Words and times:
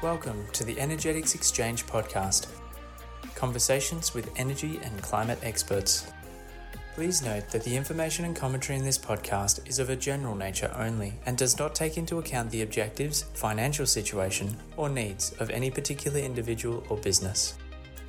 Welcome 0.00 0.46
to 0.52 0.62
the 0.62 0.78
Energetics 0.78 1.34
Exchange 1.34 1.84
podcast 1.84 2.46
conversations 3.34 4.14
with 4.14 4.30
energy 4.36 4.78
and 4.84 5.02
climate 5.02 5.40
experts. 5.42 6.12
Please 6.94 7.20
note 7.20 7.48
that 7.48 7.64
the 7.64 7.74
information 7.74 8.24
and 8.24 8.36
commentary 8.36 8.78
in 8.78 8.84
this 8.84 8.96
podcast 8.96 9.68
is 9.68 9.80
of 9.80 9.90
a 9.90 9.96
general 9.96 10.36
nature 10.36 10.72
only 10.76 11.14
and 11.26 11.36
does 11.36 11.58
not 11.58 11.74
take 11.74 11.98
into 11.98 12.20
account 12.20 12.48
the 12.52 12.62
objectives, 12.62 13.22
financial 13.34 13.86
situation, 13.86 14.56
or 14.76 14.88
needs 14.88 15.32
of 15.40 15.50
any 15.50 15.68
particular 15.68 16.20
individual 16.20 16.84
or 16.88 16.96
business. 16.98 17.58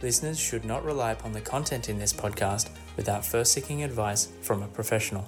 Listeners 0.04 0.40
should 0.40 0.66
not 0.66 0.86
rely 0.86 1.14
upon 1.14 1.32
the 1.32 1.42
content 1.42 1.90
in 1.90 1.98
this 1.98 2.14
podcast 2.14 2.70
without 2.98 3.26
first 3.26 3.52
seeking 3.52 3.82
advice 3.82 4.28
from 4.44 4.62
a 4.62 4.68
professional. 4.68 5.28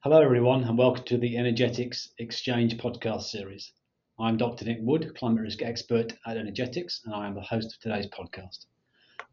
Hello, 0.00 0.20
everyone, 0.20 0.64
and 0.64 0.76
welcome 0.76 1.04
to 1.04 1.16
the 1.16 1.38
Energetics 1.38 2.10
Exchange 2.18 2.76
podcast 2.76 3.22
series. 3.22 3.72
I'm 4.22 4.36
Dr. 4.36 4.66
Nick 4.66 4.80
Wood, 4.82 5.14
climate 5.16 5.40
risk 5.40 5.62
expert 5.62 6.12
at 6.26 6.36
Energetics, 6.36 7.00
and 7.06 7.14
I 7.14 7.26
am 7.26 7.34
the 7.34 7.40
host 7.40 7.72
of 7.72 7.80
today's 7.80 8.06
podcast. 8.08 8.66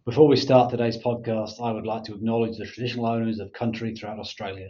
Before 0.06 0.30
we 0.30 0.38
start 0.38 0.70
today's 0.70 0.98
podcast, 0.98 1.62
I 1.62 1.74
would 1.74 1.86
like 1.86 2.06
to 2.06 2.16
acknowledge 2.16 2.58
the 2.58 2.66
traditional 2.66 3.06
owners 3.06 3.40
of 3.40 3.52
country 3.52 3.94
throughout 3.94 4.18
Australia 4.18 4.70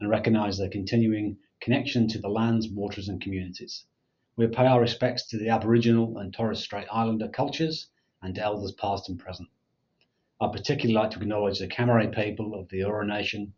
and 0.00 0.10
recognise 0.10 0.58
their 0.58 0.68
continuing 0.68 1.38
connection 1.60 2.06
to 2.08 2.18
the 2.18 2.28
lands, 2.28 2.68
waters, 2.68 3.08
and 3.08 3.22
communities. 3.22 3.86
We 4.36 4.48
pay 4.48 4.66
our 4.66 4.82
respects 4.82 5.28
to 5.28 5.38
the 5.38 5.48
Aboriginal 5.48 6.18
and 6.18 6.34
Torres 6.34 6.62
Strait 6.62 6.86
Islander 6.92 7.28
cultures 7.28 7.88
and 8.20 8.34
to 8.34 8.42
elders 8.42 8.72
past 8.72 9.08
and 9.08 9.18
present. 9.18 9.48
I'd 10.42 10.52
particularly 10.52 10.92
like 10.92 11.12
to 11.12 11.20
acknowledge 11.20 11.58
the 11.58 11.68
Cammeray 11.68 12.14
people 12.14 12.54
of 12.54 12.68
the 12.68 12.80
Eora 12.80 13.06
Nation 13.06 13.54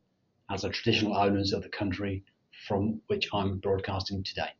as 0.48 0.62
the 0.62 0.68
traditional 0.68 1.16
owners 1.16 1.52
of 1.52 1.64
the 1.64 1.68
country 1.68 2.22
from 2.68 3.00
which 3.08 3.28
I'm 3.32 3.58
broadcasting 3.58 4.22
today. 4.22 4.52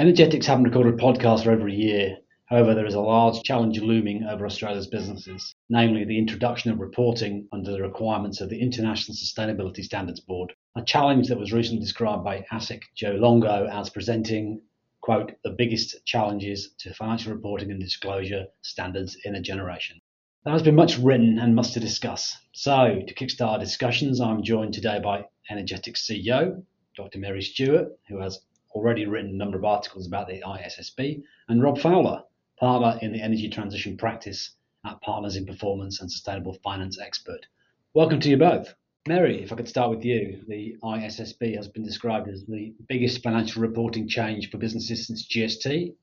Energetics 0.00 0.46
haven't 0.46 0.62
recorded 0.62 0.94
a 0.94 0.96
podcast 0.96 1.42
for 1.42 1.50
over 1.50 1.66
a 1.66 1.72
year. 1.72 2.18
However, 2.44 2.72
there 2.72 2.86
is 2.86 2.94
a 2.94 3.00
large 3.00 3.42
challenge 3.42 3.80
looming 3.80 4.22
over 4.22 4.46
Australia's 4.46 4.86
businesses, 4.86 5.56
namely 5.68 6.04
the 6.04 6.16
introduction 6.16 6.70
of 6.70 6.78
reporting 6.78 7.48
under 7.50 7.72
the 7.72 7.82
requirements 7.82 8.40
of 8.40 8.48
the 8.48 8.60
International 8.60 9.16
Sustainability 9.16 9.82
Standards 9.82 10.20
Board, 10.20 10.52
a 10.76 10.84
challenge 10.84 11.26
that 11.26 11.38
was 11.40 11.52
recently 11.52 11.80
described 11.80 12.22
by 12.22 12.46
ASIC 12.52 12.82
Joe 12.94 13.16
Longo 13.18 13.66
as 13.66 13.90
presenting, 13.90 14.62
quote, 15.00 15.32
the 15.42 15.50
biggest 15.50 15.96
challenges 16.06 16.76
to 16.78 16.94
financial 16.94 17.32
reporting 17.32 17.72
and 17.72 17.80
disclosure 17.80 18.46
standards 18.62 19.16
in 19.24 19.34
a 19.34 19.40
generation. 19.40 20.00
There 20.44 20.52
has 20.52 20.62
been 20.62 20.76
much 20.76 20.96
written 20.98 21.40
and 21.40 21.56
much 21.56 21.72
to 21.72 21.80
discuss. 21.80 22.36
So, 22.52 23.02
to 23.04 23.14
kickstart 23.14 23.58
discussions, 23.58 24.20
I'm 24.20 24.44
joined 24.44 24.74
today 24.74 25.00
by 25.02 25.24
Energetics 25.50 26.06
CEO, 26.06 26.62
Dr. 26.96 27.18
Mary 27.18 27.42
Stewart, 27.42 27.88
who 28.08 28.20
has 28.20 28.40
already 28.72 29.06
written 29.06 29.30
a 29.30 29.36
number 29.36 29.56
of 29.56 29.64
articles 29.64 30.06
about 30.06 30.28
the 30.28 30.42
ISSB, 30.42 31.22
and 31.48 31.62
Rob 31.62 31.78
Fowler, 31.78 32.22
partner 32.58 32.98
in 33.02 33.12
the 33.12 33.22
energy 33.22 33.48
transition 33.48 33.96
practice 33.96 34.52
at 34.84 35.00
Partners 35.00 35.36
in 35.36 35.46
Performance 35.46 36.00
and 36.00 36.10
Sustainable 36.10 36.54
Finance 36.62 36.98
Expert. 37.00 37.46
Welcome 37.94 38.20
to 38.20 38.28
you 38.28 38.36
both. 38.36 38.74
Mary, 39.06 39.42
if 39.42 39.50
I 39.50 39.56
could 39.56 39.68
start 39.68 39.88
with 39.88 40.04
you, 40.04 40.44
the 40.48 40.76
ISSB 40.84 41.56
has 41.56 41.66
been 41.66 41.82
described 41.82 42.28
as 42.28 42.44
the 42.44 42.74
biggest 42.88 43.22
financial 43.22 43.62
reporting 43.62 44.06
change 44.06 44.50
for 44.50 44.58
businesses 44.58 45.06
since 45.06 45.26
GST. 45.26 45.94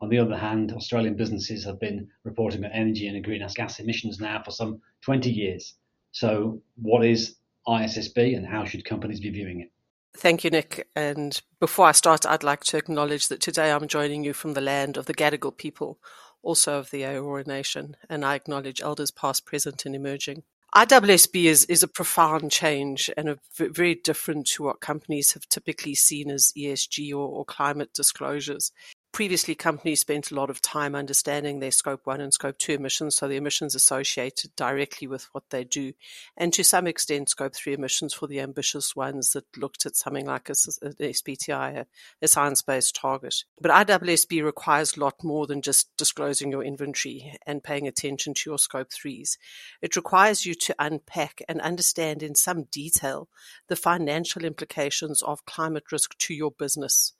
On 0.00 0.08
the 0.08 0.18
other 0.18 0.36
hand, 0.36 0.72
Australian 0.72 1.16
businesses 1.16 1.64
have 1.64 1.80
been 1.80 2.08
reporting 2.22 2.64
on 2.64 2.70
energy 2.70 3.08
and 3.08 3.24
greenhouse 3.24 3.54
gas 3.54 3.80
emissions 3.80 4.20
now 4.20 4.40
for 4.44 4.52
some 4.52 4.80
20 5.00 5.28
years. 5.28 5.74
So, 6.12 6.62
what 6.76 7.04
is 7.04 7.34
ISSB 7.66 8.36
and 8.36 8.46
how 8.46 8.64
should 8.64 8.84
companies 8.84 9.18
be 9.18 9.30
viewing 9.30 9.62
it? 9.62 9.71
Thank 10.16 10.44
you, 10.44 10.50
Nick. 10.50 10.88
And 10.94 11.40
before 11.58 11.86
I 11.86 11.92
start, 11.92 12.26
I'd 12.26 12.42
like 12.42 12.64
to 12.64 12.76
acknowledge 12.76 13.28
that 13.28 13.40
today 13.40 13.72
I'm 13.72 13.88
joining 13.88 14.24
you 14.24 14.32
from 14.32 14.54
the 14.54 14.60
land 14.60 14.96
of 14.96 15.06
the 15.06 15.14
Gadigal 15.14 15.56
people, 15.56 15.98
also 16.42 16.78
of 16.78 16.90
the 16.90 17.02
Eora 17.02 17.46
Nation, 17.46 17.96
and 18.08 18.24
I 18.24 18.34
acknowledge 18.34 18.82
elders 18.82 19.10
past, 19.10 19.46
present, 19.46 19.86
and 19.86 19.94
emerging. 19.94 20.42
ISSB 20.74 21.44
is, 21.44 21.64
is 21.66 21.82
a 21.82 21.88
profound 21.88 22.50
change 22.50 23.10
and 23.16 23.28
a 23.28 23.38
v- 23.56 23.68
very 23.68 23.94
different 23.94 24.46
to 24.48 24.62
what 24.62 24.80
companies 24.80 25.32
have 25.32 25.48
typically 25.48 25.94
seen 25.94 26.30
as 26.30 26.52
ESG 26.56 27.12
or, 27.12 27.28
or 27.28 27.44
climate 27.44 27.92
disclosures 27.94 28.72
previously 29.12 29.54
companies 29.54 30.00
spent 30.00 30.30
a 30.30 30.34
lot 30.34 30.48
of 30.48 30.62
time 30.62 30.94
understanding 30.94 31.60
their 31.60 31.70
scope 31.70 32.00
one 32.04 32.20
and 32.20 32.32
scope 32.32 32.56
two 32.56 32.72
emissions, 32.72 33.14
so 33.14 33.28
the 33.28 33.36
emissions 33.36 33.74
associated 33.74 34.56
directly 34.56 35.06
with 35.06 35.24
what 35.32 35.50
they 35.50 35.64
do, 35.64 35.92
and 36.36 36.52
to 36.54 36.64
some 36.64 36.86
extent 36.86 37.28
scope 37.28 37.54
three 37.54 37.74
emissions 37.74 38.14
for 38.14 38.26
the 38.26 38.40
ambitious 38.40 38.96
ones 38.96 39.32
that 39.32 39.44
looked 39.56 39.84
at 39.84 39.96
something 39.96 40.26
like 40.26 40.48
a, 40.48 40.54
an 40.80 40.94
SBTI, 40.94 41.80
a, 41.80 41.86
a 42.22 42.28
science-based 42.28 42.96
target. 42.96 43.44
But 43.60 43.86
ISSB 43.86 44.42
requires 44.42 44.96
a 44.96 45.00
lot 45.00 45.22
more 45.22 45.46
than 45.46 45.60
just 45.60 45.94
disclosing 45.98 46.50
your 46.50 46.64
inventory 46.64 47.38
and 47.46 47.62
paying 47.62 47.86
attention 47.86 48.32
to 48.34 48.50
your 48.50 48.58
scope 48.58 48.90
threes. 48.90 49.36
It 49.82 49.94
requires 49.94 50.46
you 50.46 50.54
to 50.54 50.74
unpack 50.78 51.42
and 51.48 51.60
understand 51.60 52.22
in 52.22 52.34
some 52.34 52.64
detail 52.64 53.28
the 53.68 53.76
financial 53.76 54.44
implications 54.44 55.20
of 55.22 55.44
climate 55.44 55.92
risk 55.92 56.16
to 56.18 56.34
your 56.34 56.50
business 56.50 57.12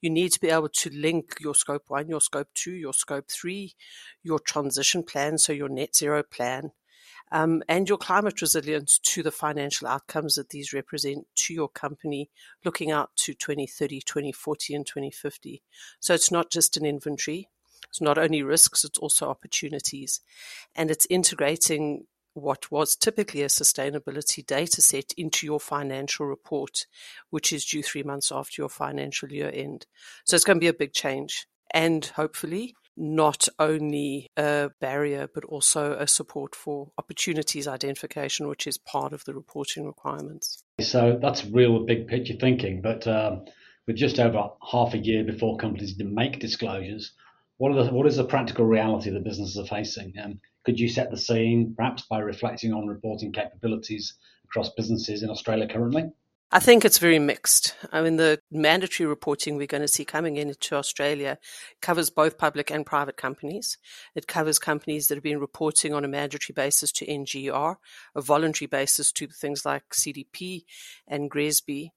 you 0.00 0.10
need 0.10 0.32
to 0.32 0.40
be 0.40 0.50
able 0.50 0.68
to 0.68 0.90
link 0.90 1.36
your 1.40 1.54
scope 1.54 1.84
one, 1.88 2.08
your 2.08 2.20
scope 2.20 2.48
two, 2.54 2.72
your 2.72 2.92
scope 2.92 3.30
three, 3.30 3.74
your 4.22 4.38
transition 4.38 5.02
plan, 5.02 5.38
so 5.38 5.52
your 5.52 5.68
net 5.68 5.94
zero 5.94 6.22
plan, 6.22 6.72
um, 7.32 7.62
and 7.68 7.88
your 7.88 7.98
climate 7.98 8.40
resilience 8.40 8.98
to 8.98 9.22
the 9.22 9.30
financial 9.30 9.86
outcomes 9.86 10.34
that 10.34 10.50
these 10.50 10.72
represent 10.72 11.26
to 11.36 11.54
your 11.54 11.68
company 11.68 12.30
looking 12.64 12.90
out 12.90 13.10
to 13.16 13.34
2030, 13.34 14.00
2040, 14.00 14.74
and 14.74 14.86
2050. 14.86 15.62
So 16.00 16.14
it's 16.14 16.30
not 16.30 16.50
just 16.50 16.76
an 16.76 16.84
inventory. 16.84 17.48
It's 17.88 18.00
not 18.00 18.18
only 18.18 18.42
risks, 18.42 18.84
it's 18.84 18.98
also 18.98 19.28
opportunities. 19.28 20.20
And 20.74 20.90
it's 20.90 21.06
integrating 21.10 22.06
what 22.40 22.70
was 22.70 22.96
typically 22.96 23.42
a 23.42 23.46
sustainability 23.46 24.44
data 24.44 24.80
set 24.80 25.12
into 25.16 25.46
your 25.46 25.60
financial 25.60 26.26
report, 26.26 26.86
which 27.30 27.52
is 27.52 27.64
due 27.64 27.82
three 27.82 28.02
months 28.02 28.32
after 28.32 28.62
your 28.62 28.68
financial 28.68 29.30
year 29.30 29.50
end. 29.52 29.86
So 30.24 30.34
it's 30.34 30.44
going 30.44 30.56
to 30.56 30.64
be 30.64 30.68
a 30.68 30.74
big 30.74 30.92
change 30.92 31.46
and 31.72 32.04
hopefully 32.06 32.74
not 32.96 33.48
only 33.58 34.28
a 34.36 34.70
barrier, 34.80 35.28
but 35.32 35.44
also 35.44 35.94
a 35.94 36.06
support 36.06 36.54
for 36.54 36.90
opportunities 36.98 37.66
identification, 37.66 38.48
which 38.48 38.66
is 38.66 38.76
part 38.76 39.12
of 39.12 39.24
the 39.24 39.34
reporting 39.34 39.86
requirements. 39.86 40.62
So 40.80 41.18
that's 41.20 41.46
real 41.46 41.84
big 41.86 42.08
picture 42.08 42.34
thinking. 42.34 42.82
But 42.82 43.06
um, 43.06 43.46
with 43.86 43.96
just 43.96 44.18
over 44.18 44.50
half 44.70 44.92
a 44.94 44.98
year 44.98 45.24
before 45.24 45.56
companies 45.56 45.94
make 45.98 46.40
disclosures, 46.40 47.12
what, 47.56 47.74
the, 47.74 47.92
what 47.92 48.06
is 48.06 48.16
the 48.16 48.24
practical 48.24 48.66
reality 48.66 49.10
that 49.10 49.24
businesses 49.24 49.58
are 49.58 49.66
facing? 49.66 50.14
Could 50.64 50.78
you 50.78 50.88
set 50.88 51.10
the 51.10 51.16
scene, 51.16 51.74
perhaps 51.76 52.02
by 52.02 52.18
reflecting 52.18 52.72
on 52.72 52.86
reporting 52.86 53.32
capabilities 53.32 54.14
across 54.44 54.70
businesses 54.70 55.22
in 55.22 55.30
Australia 55.30 55.66
currently? 55.66 56.10
I 56.52 56.58
think 56.58 56.84
it's 56.84 56.98
very 56.98 57.20
mixed. 57.20 57.76
I 57.92 58.02
mean, 58.02 58.16
the 58.16 58.40
mandatory 58.50 59.06
reporting 59.06 59.56
we're 59.56 59.68
going 59.68 59.82
to 59.82 59.88
see 59.88 60.04
coming 60.04 60.36
into 60.36 60.74
Australia 60.74 61.38
covers 61.80 62.10
both 62.10 62.38
public 62.38 62.72
and 62.72 62.84
private 62.84 63.16
companies. 63.16 63.78
It 64.16 64.26
covers 64.26 64.58
companies 64.58 65.06
that 65.06 65.14
have 65.14 65.22
been 65.22 65.38
reporting 65.38 65.94
on 65.94 66.04
a 66.04 66.08
mandatory 66.08 66.52
basis 66.52 66.90
to 66.92 67.06
NGR, 67.06 67.76
a 68.16 68.20
voluntary 68.20 68.66
basis 68.66 69.12
to 69.12 69.28
things 69.28 69.64
like 69.64 69.90
CDP 69.90 70.64
and 71.06 71.30
GRESB, 71.30 71.90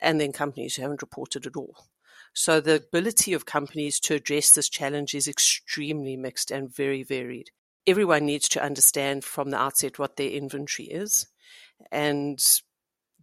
and 0.00 0.18
then 0.18 0.32
companies 0.32 0.76
who 0.76 0.82
haven't 0.82 1.02
reported 1.02 1.46
at 1.46 1.56
all. 1.56 1.88
So 2.32 2.60
the 2.60 2.76
ability 2.76 3.34
of 3.34 3.44
companies 3.44 4.00
to 4.00 4.14
address 4.14 4.52
this 4.52 4.70
challenge 4.70 5.14
is 5.14 5.28
extremely 5.28 6.16
mixed 6.16 6.50
and 6.50 6.74
very 6.74 7.02
varied 7.02 7.50
everyone 7.88 8.26
needs 8.26 8.48
to 8.50 8.62
understand 8.62 9.24
from 9.24 9.50
the 9.50 9.56
outset 9.56 9.98
what 9.98 10.16
their 10.16 10.30
inventory 10.30 10.88
is 10.88 11.26
and 11.90 12.38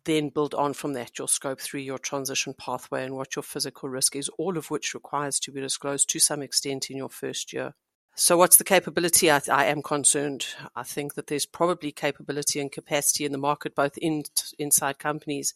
then 0.06 0.30
build 0.30 0.54
on 0.56 0.74
from 0.74 0.94
that 0.94 1.18
your 1.20 1.28
scope 1.28 1.60
three, 1.60 1.84
your 1.84 2.00
transition 2.00 2.54
pathway, 2.58 3.04
and 3.04 3.16
what 3.16 3.36
your 3.36 3.44
physical 3.44 3.90
risk 3.90 4.16
is, 4.16 4.30
all 4.38 4.58
of 4.58 4.72
which 4.72 4.94
requires 4.94 5.40
to 5.40 5.52
be 5.52 5.62
disclosed 5.62 6.10
to 6.10 6.20
some 6.20 6.42
extent 6.42 6.90
in 6.90 6.98
your 6.98 7.10
first 7.10 7.54
year. 7.54 7.74
So, 8.18 8.38
what's 8.38 8.58
the 8.58 8.64
capability? 8.64 9.30
I, 9.30 9.42
I 9.52 9.66
am 9.66 9.82
concerned. 9.82 10.46
I 10.76 10.84
think 10.84 11.16
that 11.16 11.28
there's 11.28 11.46
probably 11.46 11.92
capability 11.92 12.62
and 12.62 12.72
capacity 12.72 13.26
in 13.26 13.34
the 13.34 13.38
market, 13.38 13.76
both 13.76 13.98
in, 13.98 14.24
inside 14.58 15.00
companies 15.00 15.54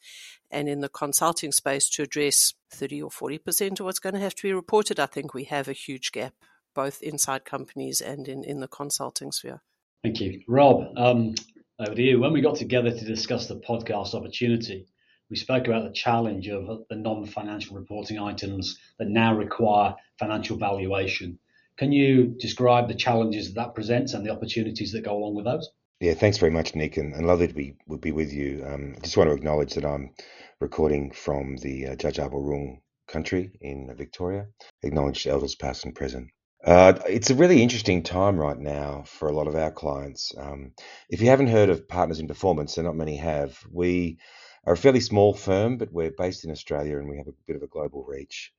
and 0.52 0.68
in 0.68 0.82
the 0.82 0.90
consulting 0.90 1.54
space, 1.54 1.90
to 1.92 2.04
address 2.04 2.54
30 2.72 3.04
or 3.04 3.10
40% 3.12 3.80
of 3.80 3.86
what's 3.86 4.00
going 4.00 4.16
to 4.16 4.22
have 4.22 4.36
to 4.36 4.44
be 4.44 4.54
reported. 4.54 5.00
I 5.00 5.06
think 5.06 5.34
we 5.34 5.46
have 5.46 5.70
a 5.70 5.74
huge 5.74 6.12
gap 6.12 6.34
both 6.74 7.02
inside 7.02 7.46
companies 7.46 8.02
and 8.02 8.28
in, 8.28 8.44
in 8.44 8.60
the 8.60 8.68
consulting 8.68 9.32
sphere. 9.32 9.62
Thank 10.04 10.22
you. 10.22 10.42
Rob, 10.48 10.94
um, 10.98 11.36
over 11.80 11.96
to 11.96 12.02
you. 12.02 12.20
When 12.20 12.34
we 12.34 12.42
got 12.42 12.56
together 12.56 12.92
to 12.92 13.06
discuss 13.06 13.48
the 13.48 13.60
podcast 13.60 14.14
opportunity, 14.14 14.88
we 15.30 15.36
spoke 15.36 15.68
about 15.68 15.84
the 15.84 15.94
challenge 15.94 16.48
of 16.48 16.84
the 16.90 16.96
non 16.96 17.26
financial 17.26 17.76
reporting 17.76 18.20
items 18.20 18.78
that 18.98 19.08
now 19.08 19.36
require 19.36 19.96
financial 20.18 20.58
valuation. 20.58 21.40
Can 21.78 21.92
you 21.92 22.36
describe 22.40 22.88
the 22.88 22.96
challenges 22.96 23.48
that, 23.48 23.56
that 23.56 23.76
presents 23.76 24.14
and 24.14 24.26
the 24.26 24.32
opportunities 24.32 24.92
that 24.92 25.06
go 25.06 25.16
along 25.16 25.36
with 25.36 25.46
those? 25.46 25.70
Yeah, 26.00 26.14
thanks 26.14 26.38
very 26.38 26.52
much, 26.52 26.76
Nick, 26.76 26.98
and, 26.98 27.14
and 27.14 27.28
lovely 27.28 27.48
to 27.48 27.54
be 27.54 27.76
would 27.88 28.02
be 28.02 28.12
with 28.12 28.34
you. 28.34 28.66
Um, 28.66 28.96
I 28.98 29.02
just 29.02 29.18
want 29.18 29.30
to 29.30 29.36
acknowledge 29.36 29.76
that 29.76 29.86
I'm 29.86 30.12
recording 30.60 31.12
from 31.12 31.58
the 31.58 31.88
uh, 31.88 31.96
Djadja 31.96 32.32
Wurrung 32.32 32.80
country 33.08 33.52
in 33.62 33.94
Victoria. 33.96 34.48
Acknowledged 34.84 35.28
elders 35.28 35.56
past 35.56 35.86
and 35.86 35.96
present. 35.96 36.30
Uh, 36.64 36.94
it's 37.08 37.30
a 37.30 37.36
really 37.36 37.64
interesting 37.64 38.04
time 38.04 38.38
right 38.38 38.60
now 38.60 39.04
for 39.06 39.30
a 39.30 39.34
lot 39.34 39.48
of 39.48 39.56
our 39.56 39.72
clients. 39.72 40.34
Um, 40.38 40.74
if 41.10 41.22
you 41.22 41.28
haven't 41.28 41.48
heard 41.48 41.70
of 41.70 41.88
Partners 41.88 42.20
in 42.20 42.28
Performance, 42.28 42.78
and 42.78 42.86
not 42.86 42.98
many 42.98 43.16
have, 43.16 43.58
we 43.72 44.18
are 44.66 44.74
a 44.74 44.78
fairly 44.78 45.00
small 45.00 45.34
firm, 45.34 45.78
but 45.78 45.94
we're 45.94 46.12
based 46.12 46.44
in 46.44 46.52
Australia 46.52 46.98
and 46.98 47.10
we 47.10 47.18
have 47.18 47.30
a 47.30 47.34
bit 47.48 47.56
of 47.56 47.64
a 47.64 47.68
global 47.68 48.04
reach. 48.04 48.52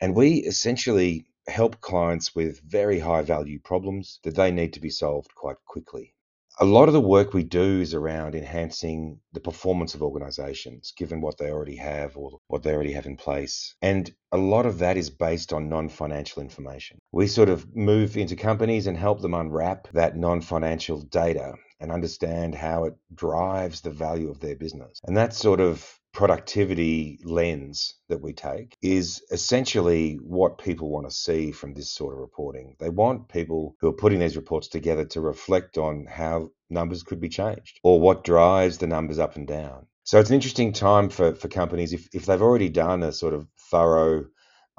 And 0.00 0.16
we 0.16 0.38
essentially 0.38 1.26
help 1.46 1.80
clients 1.80 2.34
with 2.34 2.60
very 2.60 2.98
high 2.98 3.22
value 3.22 3.60
problems 3.60 4.18
that 4.24 4.34
they 4.34 4.50
need 4.50 4.72
to 4.72 4.80
be 4.80 4.90
solved 4.90 5.32
quite 5.36 5.56
quickly 5.64 6.15
a 6.58 6.64
lot 6.64 6.88
of 6.88 6.94
the 6.94 7.00
work 7.00 7.34
we 7.34 7.42
do 7.42 7.80
is 7.80 7.92
around 7.92 8.34
enhancing 8.34 9.20
the 9.32 9.40
performance 9.40 9.94
of 9.94 10.02
organizations, 10.02 10.92
given 10.96 11.20
what 11.20 11.36
they 11.36 11.50
already 11.50 11.76
have 11.76 12.16
or 12.16 12.38
what 12.48 12.62
they 12.62 12.72
already 12.72 12.92
have 12.92 13.06
in 13.06 13.16
place. 13.16 13.74
And 13.82 14.10
a 14.32 14.38
lot 14.38 14.64
of 14.64 14.78
that 14.78 14.96
is 14.96 15.10
based 15.10 15.52
on 15.52 15.68
non 15.68 15.88
financial 15.88 16.42
information. 16.42 16.98
We 17.12 17.26
sort 17.26 17.50
of 17.50 17.76
move 17.76 18.16
into 18.16 18.36
companies 18.36 18.86
and 18.86 18.96
help 18.96 19.20
them 19.20 19.34
unwrap 19.34 19.88
that 19.92 20.16
non 20.16 20.40
financial 20.40 21.02
data 21.02 21.54
and 21.78 21.92
understand 21.92 22.54
how 22.54 22.84
it 22.84 22.94
drives 23.14 23.82
the 23.82 23.90
value 23.90 24.30
of 24.30 24.40
their 24.40 24.56
business. 24.56 25.00
And 25.04 25.16
that 25.16 25.34
sort 25.34 25.60
of 25.60 26.00
productivity 26.16 27.18
lens 27.24 27.92
that 28.08 28.22
we 28.22 28.32
take 28.32 28.74
is 28.80 29.22
essentially 29.30 30.14
what 30.22 30.56
people 30.56 30.88
want 30.88 31.06
to 31.06 31.14
see 31.14 31.52
from 31.52 31.74
this 31.74 31.90
sort 31.92 32.14
of 32.14 32.20
reporting. 32.20 32.74
They 32.80 32.88
want 32.88 33.28
people 33.28 33.76
who 33.80 33.88
are 33.88 33.92
putting 33.92 34.20
these 34.20 34.34
reports 34.34 34.68
together 34.68 35.04
to 35.04 35.20
reflect 35.20 35.76
on 35.76 36.06
how 36.06 36.52
numbers 36.70 37.02
could 37.02 37.20
be 37.20 37.28
changed 37.28 37.80
or 37.82 38.00
what 38.00 38.24
drives 38.24 38.78
the 38.78 38.86
numbers 38.86 39.18
up 39.18 39.36
and 39.36 39.46
down. 39.46 39.88
So 40.04 40.18
it's 40.18 40.30
an 40.30 40.36
interesting 40.36 40.72
time 40.72 41.10
for, 41.10 41.34
for 41.34 41.48
companies 41.48 41.92
if, 41.92 42.08
if 42.14 42.24
they've 42.24 42.40
already 42.40 42.70
done 42.70 43.02
a 43.02 43.12
sort 43.12 43.34
of 43.34 43.46
thorough 43.70 44.24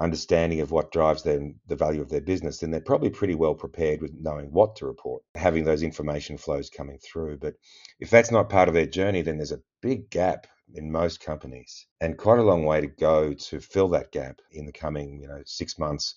understanding 0.00 0.60
of 0.60 0.72
what 0.72 0.90
drives 0.90 1.22
them 1.22 1.60
the 1.68 1.76
value 1.76 2.00
of 2.00 2.08
their 2.08 2.20
business, 2.20 2.58
then 2.58 2.72
they're 2.72 2.80
probably 2.80 3.10
pretty 3.10 3.36
well 3.36 3.54
prepared 3.54 4.02
with 4.02 4.12
knowing 4.20 4.46
what 4.46 4.74
to 4.74 4.86
report, 4.86 5.22
having 5.36 5.62
those 5.62 5.84
information 5.84 6.36
flows 6.36 6.68
coming 6.68 6.98
through. 6.98 7.38
But 7.38 7.54
if 8.00 8.10
that's 8.10 8.32
not 8.32 8.50
part 8.50 8.66
of 8.66 8.74
their 8.74 8.86
journey, 8.86 9.22
then 9.22 9.36
there's 9.36 9.52
a 9.52 9.62
big 9.80 10.10
gap 10.10 10.48
in 10.74 10.90
most 10.90 11.20
companies, 11.20 11.86
and 12.00 12.18
quite 12.18 12.38
a 12.38 12.42
long 12.42 12.64
way 12.64 12.80
to 12.80 12.86
go 12.86 13.32
to 13.32 13.60
fill 13.60 13.88
that 13.88 14.12
gap 14.12 14.40
in 14.52 14.66
the 14.66 14.72
coming, 14.72 15.20
you 15.20 15.28
know, 15.28 15.42
six 15.46 15.78
months 15.78 16.14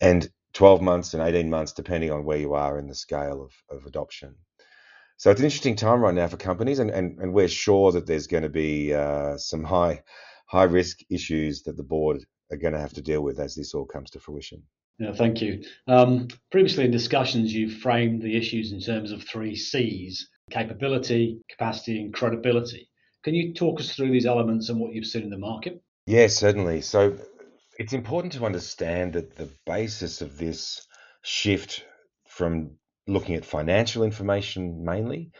and 0.00 0.30
12 0.54 0.80
months 0.80 1.14
and 1.14 1.22
18 1.22 1.50
months, 1.50 1.72
depending 1.72 2.10
on 2.10 2.24
where 2.24 2.38
you 2.38 2.54
are 2.54 2.78
in 2.78 2.88
the 2.88 2.94
scale 2.94 3.42
of, 3.42 3.52
of 3.76 3.86
adoption. 3.86 4.34
So 5.16 5.30
it's 5.30 5.40
an 5.40 5.46
interesting 5.46 5.76
time 5.76 6.00
right 6.00 6.14
now 6.14 6.28
for 6.28 6.36
companies, 6.36 6.78
and, 6.78 6.90
and, 6.90 7.18
and 7.18 7.32
we're 7.32 7.48
sure 7.48 7.92
that 7.92 8.06
there's 8.06 8.28
going 8.28 8.44
to 8.44 8.48
be 8.48 8.94
uh, 8.94 9.36
some 9.36 9.64
high 9.64 10.02
high 10.46 10.64
risk 10.64 11.00
issues 11.10 11.62
that 11.62 11.76
the 11.76 11.82
board 11.82 12.24
are 12.50 12.56
going 12.56 12.72
to 12.72 12.80
have 12.80 12.94
to 12.94 13.02
deal 13.02 13.22
with 13.22 13.38
as 13.38 13.54
this 13.54 13.74
all 13.74 13.84
comes 13.84 14.10
to 14.10 14.18
fruition. 14.18 14.62
Yeah, 14.98 15.12
thank 15.12 15.42
you. 15.42 15.62
Um, 15.86 16.28
previously 16.50 16.84
in 16.84 16.90
discussions, 16.90 17.52
you've 17.52 17.80
framed 17.80 18.22
the 18.22 18.36
issues 18.36 18.72
in 18.72 18.80
terms 18.80 19.12
of 19.12 19.22
three 19.22 19.54
C's 19.54 20.28
capability, 20.50 21.40
capacity, 21.50 22.00
and 22.00 22.12
credibility. 22.12 22.88
Can 23.28 23.34
you 23.34 23.52
talk 23.52 23.78
us 23.78 23.94
through 23.94 24.10
these 24.10 24.24
elements 24.24 24.70
and 24.70 24.80
what 24.80 24.94
you've 24.94 25.04
seen 25.04 25.24
in 25.24 25.28
the 25.28 25.36
market? 25.36 25.82
Yes, 26.06 26.34
certainly. 26.34 26.80
So 26.80 27.18
it's 27.78 27.92
important 27.92 28.32
to 28.32 28.46
understand 28.46 29.12
that 29.12 29.36
the 29.36 29.50
basis 29.66 30.22
of 30.22 30.38
this 30.38 30.86
shift 31.20 31.84
from 32.26 32.78
looking 33.06 33.34
at 33.34 33.44
financial 33.44 34.02
information 34.02 34.82
mainly 34.82 35.32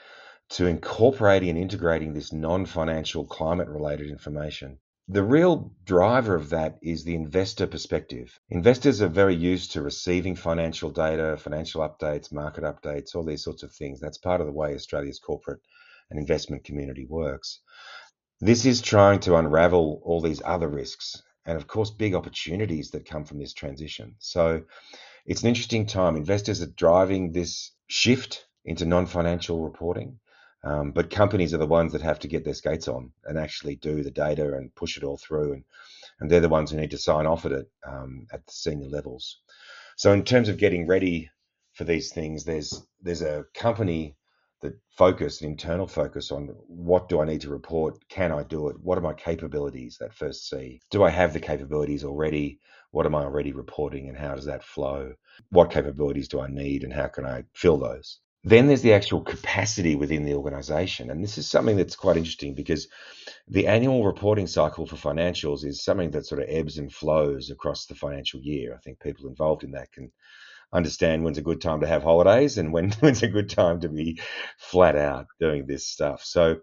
to 0.50 0.66
incorporating 0.66 1.48
and 1.48 1.56
integrating 1.56 2.12
this 2.12 2.30
non 2.30 2.66
financial 2.66 3.24
climate 3.24 3.68
related 3.68 4.10
information. 4.10 4.80
The 5.08 5.22
real 5.22 5.72
driver 5.86 6.34
of 6.34 6.50
that 6.50 6.76
is 6.82 7.04
the 7.04 7.14
investor 7.14 7.66
perspective. 7.66 8.38
Investors 8.50 9.00
are 9.00 9.08
very 9.08 9.34
used 9.34 9.72
to 9.72 9.80
receiving 9.80 10.36
financial 10.36 10.90
data, 10.90 11.38
financial 11.38 11.80
updates, 11.80 12.30
market 12.30 12.64
updates, 12.64 13.14
all 13.14 13.24
these 13.24 13.44
sorts 13.44 13.62
of 13.62 13.72
things. 13.72 13.98
That's 13.98 14.18
part 14.18 14.42
of 14.42 14.46
the 14.46 14.52
way 14.52 14.74
Australia's 14.74 15.18
corporate 15.18 15.60
and 16.10 16.18
investment 16.18 16.64
community 16.64 17.06
works. 17.06 17.60
This 18.40 18.64
is 18.64 18.80
trying 18.80 19.20
to 19.20 19.36
unravel 19.36 20.00
all 20.04 20.20
these 20.20 20.42
other 20.44 20.68
risks 20.68 21.22
and, 21.44 21.56
of 21.56 21.66
course, 21.66 21.90
big 21.90 22.14
opportunities 22.14 22.90
that 22.90 23.08
come 23.08 23.24
from 23.24 23.38
this 23.38 23.54
transition. 23.54 24.14
So 24.18 24.62
it's 25.26 25.42
an 25.42 25.48
interesting 25.48 25.86
time. 25.86 26.16
Investors 26.16 26.62
are 26.62 26.66
driving 26.66 27.32
this 27.32 27.72
shift 27.86 28.46
into 28.64 28.84
non 28.84 29.06
financial 29.06 29.62
reporting. 29.62 30.20
Um, 30.64 30.90
but 30.90 31.10
companies 31.10 31.54
are 31.54 31.58
the 31.58 31.66
ones 31.66 31.92
that 31.92 32.02
have 32.02 32.18
to 32.20 32.28
get 32.28 32.44
their 32.44 32.54
skates 32.54 32.88
on 32.88 33.12
and 33.24 33.38
actually 33.38 33.76
do 33.76 34.02
the 34.02 34.10
data 34.10 34.54
and 34.54 34.74
push 34.74 34.96
it 34.96 35.04
all 35.04 35.16
through. 35.16 35.52
And, 35.54 35.64
and 36.20 36.30
they're 36.30 36.40
the 36.40 36.48
ones 36.48 36.70
who 36.70 36.78
need 36.78 36.90
to 36.90 36.98
sign 36.98 37.26
off 37.26 37.46
at 37.46 37.52
it 37.52 37.70
um, 37.86 38.26
at 38.32 38.44
the 38.44 38.52
senior 38.52 38.88
levels. 38.88 39.38
So 39.96 40.12
in 40.12 40.24
terms 40.24 40.48
of 40.48 40.58
getting 40.58 40.86
ready 40.86 41.30
for 41.72 41.84
these 41.84 42.12
things, 42.12 42.44
there's 42.44 42.84
there's 43.00 43.22
a 43.22 43.46
company 43.54 44.16
that 44.60 44.78
focus, 44.90 45.40
an 45.40 45.48
internal 45.48 45.86
focus 45.86 46.32
on 46.32 46.48
what 46.66 47.08
do 47.08 47.20
I 47.20 47.24
need 47.24 47.40
to 47.42 47.50
report? 47.50 47.96
Can 48.08 48.32
I 48.32 48.42
do 48.42 48.68
it? 48.68 48.76
What 48.80 48.98
are 48.98 49.02
my 49.02 49.14
capabilities? 49.14 49.96
That 49.98 50.14
first 50.14 50.48
C. 50.48 50.80
Do 50.90 51.04
I 51.04 51.10
have 51.10 51.32
the 51.32 51.40
capabilities 51.40 52.04
already? 52.04 52.58
What 52.90 53.06
am 53.06 53.14
I 53.14 53.22
already 53.22 53.52
reporting 53.52 54.08
and 54.08 54.16
how 54.16 54.34
does 54.34 54.46
that 54.46 54.64
flow? 54.64 55.12
What 55.50 55.70
capabilities 55.70 56.28
do 56.28 56.40
I 56.40 56.48
need 56.48 56.84
and 56.84 56.92
how 56.92 57.06
can 57.08 57.24
I 57.24 57.44
fill 57.54 57.78
those? 57.78 58.20
Then 58.44 58.66
there's 58.66 58.82
the 58.82 58.94
actual 58.94 59.20
capacity 59.20 59.94
within 59.96 60.24
the 60.24 60.34
organization. 60.34 61.10
And 61.10 61.22
this 61.22 61.38
is 61.38 61.50
something 61.50 61.76
that's 61.76 61.96
quite 61.96 62.16
interesting 62.16 62.54
because 62.54 62.88
the 63.48 63.66
annual 63.66 64.04
reporting 64.04 64.46
cycle 64.46 64.86
for 64.86 64.96
financials 64.96 65.64
is 65.64 65.84
something 65.84 66.10
that 66.12 66.26
sort 66.26 66.42
of 66.42 66.48
ebbs 66.48 66.78
and 66.78 66.92
flows 66.92 67.50
across 67.50 67.86
the 67.86 67.94
financial 67.94 68.40
year. 68.40 68.74
I 68.74 68.78
think 68.78 69.00
people 69.00 69.28
involved 69.28 69.64
in 69.64 69.72
that 69.72 69.92
can 69.92 70.10
understand 70.72 71.24
when's 71.24 71.38
a 71.38 71.42
good 71.42 71.60
time 71.60 71.80
to 71.80 71.86
have 71.86 72.02
holidays 72.02 72.58
and 72.58 72.72
when, 72.72 72.90
when's 73.00 73.22
a 73.22 73.28
good 73.28 73.48
time 73.48 73.80
to 73.80 73.88
be 73.88 74.20
flat 74.58 74.96
out 74.96 75.26
doing 75.40 75.66
this 75.66 75.86
stuff. 75.86 76.22
So 76.24 76.56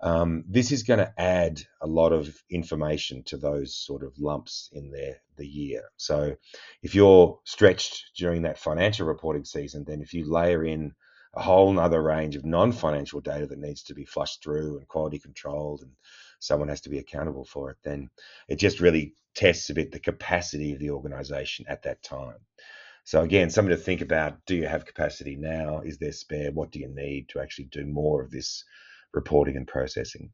um, 0.00 0.44
this 0.48 0.72
is 0.72 0.82
going 0.82 0.98
to 0.98 1.12
add 1.18 1.60
a 1.80 1.86
lot 1.86 2.12
of 2.12 2.34
information 2.50 3.22
to 3.26 3.38
those 3.38 3.74
sort 3.74 4.02
of 4.02 4.18
lumps 4.18 4.68
in 4.72 4.90
there 4.90 5.16
the 5.36 5.46
year. 5.46 5.84
So 5.96 6.36
if 6.82 6.94
you're 6.94 7.38
stretched 7.44 8.10
during 8.16 8.42
that 8.42 8.58
financial 8.58 9.06
reporting 9.06 9.44
season, 9.44 9.84
then 9.86 10.02
if 10.02 10.12
you 10.12 10.30
layer 10.30 10.64
in 10.64 10.92
a 11.34 11.42
whole 11.42 11.78
other 11.78 12.02
range 12.02 12.36
of 12.36 12.44
non-financial 12.44 13.20
data 13.20 13.46
that 13.46 13.58
needs 13.58 13.82
to 13.84 13.94
be 13.94 14.04
flushed 14.04 14.42
through 14.42 14.78
and 14.78 14.88
quality 14.88 15.18
controlled 15.18 15.82
and 15.82 15.92
someone 16.40 16.68
has 16.68 16.80
to 16.82 16.90
be 16.90 16.98
accountable 16.98 17.44
for 17.44 17.70
it, 17.70 17.76
then 17.82 18.08
it 18.48 18.56
just 18.56 18.80
really 18.80 19.14
tests 19.34 19.68
a 19.68 19.74
bit 19.74 19.92
the 19.92 20.00
capacity 20.00 20.72
of 20.72 20.78
the 20.78 20.90
organization 20.90 21.66
at 21.68 21.82
that 21.82 22.02
time. 22.02 22.38
So 23.06 23.22
again, 23.22 23.50
something 23.50 23.70
to 23.70 23.80
think 23.80 24.00
about: 24.00 24.44
Do 24.46 24.56
you 24.56 24.66
have 24.66 24.84
capacity 24.84 25.36
now? 25.36 25.78
Is 25.78 25.98
there 25.98 26.10
spare? 26.10 26.50
What 26.50 26.72
do 26.72 26.80
you 26.80 26.88
need 26.88 27.28
to 27.28 27.40
actually 27.40 27.66
do 27.66 27.86
more 27.86 28.20
of 28.20 28.32
this 28.32 28.64
reporting 29.14 29.56
and 29.56 29.64
processing? 29.64 30.32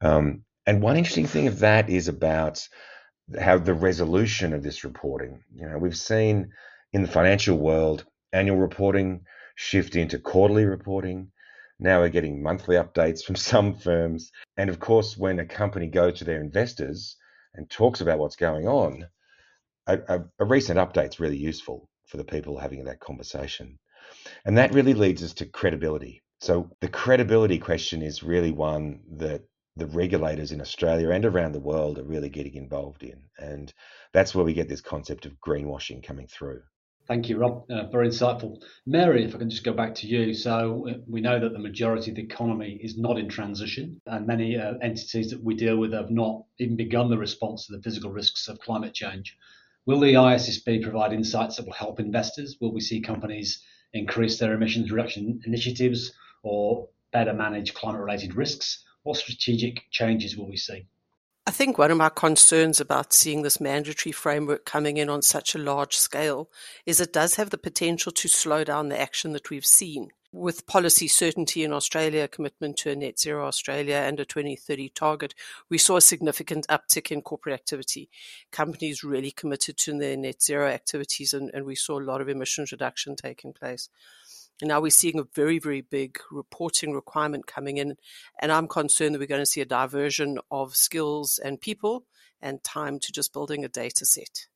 Um, 0.00 0.44
and 0.64 0.80
one 0.80 0.96
interesting 0.96 1.26
thing 1.26 1.48
of 1.48 1.58
that 1.58 1.90
is 1.90 2.06
about 2.06 2.68
how 3.40 3.58
the 3.58 3.74
resolution 3.74 4.52
of 4.52 4.62
this 4.62 4.84
reporting. 4.84 5.42
You 5.56 5.68
know, 5.68 5.78
we've 5.78 5.96
seen 5.96 6.52
in 6.92 7.02
the 7.02 7.08
financial 7.08 7.58
world 7.58 8.04
annual 8.32 8.58
reporting 8.58 9.22
shift 9.56 9.96
into 9.96 10.20
quarterly 10.20 10.66
reporting. 10.66 11.32
Now 11.80 11.98
we're 11.98 12.10
getting 12.10 12.44
monthly 12.44 12.76
updates 12.76 13.24
from 13.24 13.34
some 13.50 13.74
firms. 13.74 14.30
And 14.56 14.70
of 14.70 14.78
course, 14.78 15.18
when 15.18 15.40
a 15.40 15.46
company 15.46 15.88
goes 15.88 16.18
to 16.18 16.24
their 16.24 16.40
investors 16.40 17.16
and 17.54 17.68
talks 17.68 18.00
about 18.00 18.20
what's 18.20 18.36
going 18.36 18.68
on, 18.68 19.08
a, 19.88 19.98
a, 20.08 20.24
a 20.38 20.44
recent 20.44 20.78
update 20.78 21.08
is 21.08 21.18
really 21.18 21.38
useful 21.38 21.88
for 22.14 22.18
the 22.18 22.24
people 22.24 22.56
having 22.56 22.84
that 22.84 23.00
conversation. 23.00 23.76
And 24.44 24.56
that 24.56 24.72
really 24.72 24.94
leads 24.94 25.24
us 25.24 25.34
to 25.34 25.46
credibility. 25.46 26.22
So 26.40 26.70
the 26.80 26.86
credibility 26.86 27.58
question 27.58 28.02
is 28.02 28.22
really 28.22 28.52
one 28.52 29.00
that 29.16 29.42
the 29.74 29.86
regulators 29.86 30.52
in 30.52 30.60
Australia 30.60 31.10
and 31.10 31.24
around 31.24 31.54
the 31.54 31.60
world 31.60 31.98
are 31.98 32.04
really 32.04 32.28
getting 32.28 32.54
involved 32.54 33.02
in. 33.02 33.20
And 33.36 33.74
that's 34.12 34.32
where 34.32 34.44
we 34.44 34.54
get 34.54 34.68
this 34.68 34.80
concept 34.80 35.26
of 35.26 35.40
greenwashing 35.40 36.04
coming 36.04 36.28
through. 36.28 36.62
Thank 37.08 37.28
you, 37.28 37.36
Rob. 37.36 37.68
Uh, 37.68 37.88
very 37.88 38.08
insightful. 38.08 38.62
Mary, 38.86 39.24
if 39.24 39.34
I 39.34 39.38
can 39.38 39.50
just 39.50 39.64
go 39.64 39.72
back 39.72 39.96
to 39.96 40.06
you. 40.06 40.34
So, 40.34 40.86
we 41.08 41.20
know 41.20 41.40
that 41.40 41.52
the 41.52 41.58
majority 41.58 42.12
of 42.12 42.16
the 42.16 42.22
economy 42.22 42.78
is 42.80 42.96
not 42.96 43.18
in 43.18 43.28
transition, 43.28 44.00
and 44.06 44.24
many 44.24 44.56
uh, 44.56 44.74
entities 44.80 45.30
that 45.30 45.42
we 45.42 45.54
deal 45.54 45.78
with 45.78 45.92
have 45.92 46.12
not 46.12 46.44
even 46.60 46.76
begun 46.76 47.10
the 47.10 47.18
response 47.18 47.66
to 47.66 47.76
the 47.76 47.82
physical 47.82 48.12
risks 48.12 48.46
of 48.46 48.60
climate 48.60 48.94
change. 48.94 49.36
Will 49.86 50.00
the 50.00 50.14
ISSB 50.14 50.82
provide 50.82 51.12
insights 51.12 51.56
that 51.56 51.66
will 51.66 51.74
help 51.74 52.00
investors? 52.00 52.56
Will 52.58 52.72
we 52.72 52.80
see 52.80 53.02
companies 53.02 53.62
increase 53.92 54.38
their 54.38 54.54
emissions 54.54 54.90
reduction 54.90 55.42
initiatives 55.44 56.12
or 56.42 56.88
better 57.12 57.34
manage 57.34 57.74
climate 57.74 58.00
related 58.00 58.34
risks? 58.34 58.82
What 59.02 59.18
strategic 59.18 59.82
changes 59.90 60.38
will 60.38 60.48
we 60.48 60.56
see? 60.56 60.86
I 61.46 61.50
think 61.50 61.76
one 61.76 61.90
of 61.90 61.98
my 61.98 62.08
concerns 62.08 62.80
about 62.80 63.12
seeing 63.12 63.42
this 63.42 63.60
mandatory 63.60 64.12
framework 64.12 64.64
coming 64.64 64.96
in 64.96 65.10
on 65.10 65.20
such 65.20 65.54
a 65.54 65.58
large 65.58 65.96
scale 65.96 66.50
is 66.86 66.98
it 66.98 67.12
does 67.12 67.34
have 67.34 67.50
the 67.50 67.58
potential 67.58 68.10
to 68.12 68.28
slow 68.28 68.64
down 68.64 68.88
the 68.88 68.98
action 68.98 69.32
that 69.32 69.50
we've 69.50 69.66
seen. 69.66 70.08
With 70.34 70.66
policy 70.66 71.06
certainty 71.06 71.62
in 71.62 71.72
Australia, 71.72 72.26
commitment 72.26 72.76
to 72.78 72.90
a 72.90 72.96
net 72.96 73.18
zero 73.20 73.46
Australia 73.46 73.96
and 73.96 74.18
a 74.18 74.24
2030 74.24 74.88
target, 74.88 75.34
we 75.70 75.78
saw 75.78 75.96
a 75.96 76.00
significant 76.00 76.66
uptick 76.68 77.12
in 77.12 77.22
corporate 77.22 77.54
activity. 77.54 78.10
Companies 78.50 79.04
really 79.04 79.30
committed 79.30 79.78
to 79.78 79.96
their 79.96 80.16
net 80.16 80.42
zero 80.42 80.66
activities, 80.68 81.32
and, 81.32 81.50
and 81.54 81.64
we 81.64 81.76
saw 81.76 82.00
a 82.00 82.02
lot 82.02 82.20
of 82.20 82.28
emissions 82.28 82.72
reduction 82.72 83.14
taking 83.14 83.52
place. 83.52 83.88
And 84.60 84.68
now 84.68 84.80
we're 84.80 84.90
seeing 84.90 85.18
a 85.18 85.24
very, 85.34 85.60
very 85.60 85.80
big 85.80 86.18
reporting 86.30 86.92
requirement 86.92 87.46
coming 87.46 87.76
in. 87.76 87.96
And 88.40 88.50
I'm 88.50 88.68
concerned 88.68 89.14
that 89.14 89.20
we're 89.20 89.26
going 89.26 89.40
to 89.40 89.46
see 89.46 89.60
a 89.60 89.66
diversion 89.66 90.38
of 90.50 90.74
skills 90.74 91.38
and 91.42 91.60
people 91.60 92.06
and 92.42 92.62
time 92.62 92.98
to 93.00 93.12
just 93.12 93.32
building 93.32 93.64
a 93.64 93.68
data 93.68 94.04
set. 94.04 94.46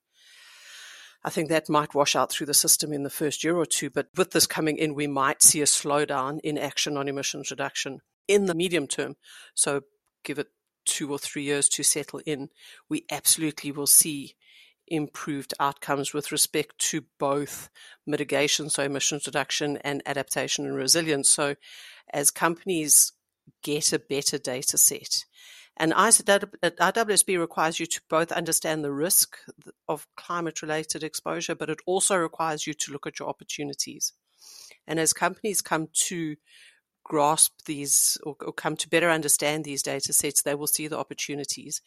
I 1.28 1.30
think 1.30 1.50
that 1.50 1.68
might 1.68 1.94
wash 1.94 2.16
out 2.16 2.32
through 2.32 2.46
the 2.46 2.54
system 2.54 2.90
in 2.90 3.02
the 3.02 3.10
first 3.10 3.44
year 3.44 3.54
or 3.54 3.66
two. 3.66 3.90
But 3.90 4.06
with 4.16 4.30
this 4.30 4.46
coming 4.46 4.78
in, 4.78 4.94
we 4.94 5.06
might 5.06 5.42
see 5.42 5.60
a 5.60 5.66
slowdown 5.66 6.40
in 6.42 6.56
action 6.56 6.96
on 6.96 7.06
emissions 7.06 7.50
reduction 7.50 8.00
in 8.26 8.46
the 8.46 8.54
medium 8.54 8.86
term. 8.86 9.14
So 9.54 9.82
give 10.24 10.38
it 10.38 10.46
two 10.86 11.12
or 11.12 11.18
three 11.18 11.42
years 11.42 11.68
to 11.68 11.82
settle 11.82 12.22
in. 12.24 12.48
We 12.88 13.04
absolutely 13.10 13.72
will 13.72 13.86
see 13.86 14.36
improved 14.86 15.52
outcomes 15.60 16.14
with 16.14 16.32
respect 16.32 16.78
to 16.92 17.04
both 17.18 17.68
mitigation, 18.06 18.70
so 18.70 18.84
emissions 18.84 19.26
reduction, 19.26 19.76
and 19.84 20.02
adaptation 20.06 20.64
and 20.64 20.76
resilience. 20.76 21.28
So 21.28 21.56
as 22.10 22.30
companies 22.30 23.12
get 23.62 23.92
a 23.92 23.98
better 23.98 24.38
data 24.38 24.78
set, 24.78 25.26
and 25.78 25.92
ISSB 25.92 27.38
requires 27.38 27.78
you 27.78 27.86
to 27.86 28.00
both 28.10 28.32
understand 28.32 28.82
the 28.82 28.92
risk 28.92 29.38
of 29.88 30.08
climate 30.16 30.60
related 30.60 31.04
exposure, 31.04 31.54
but 31.54 31.70
it 31.70 31.78
also 31.86 32.16
requires 32.16 32.66
you 32.66 32.74
to 32.74 32.92
look 32.92 33.06
at 33.06 33.18
your 33.20 33.28
opportunities. 33.28 34.12
And 34.88 34.98
as 34.98 35.12
companies 35.12 35.60
come 35.60 35.88
to 36.06 36.36
grasp 37.04 37.52
these 37.66 38.18
or, 38.24 38.36
or, 38.44 38.52
come 38.52 38.76
to 38.76 38.88
better 38.88 39.08
understand 39.08 39.64
these 39.64 39.82
data 39.82 40.12
sets, 40.12 40.42
they 40.42 40.54
will 40.54 40.66
see 40.66 40.88
the 40.88 40.98
opportunities. 40.98 41.80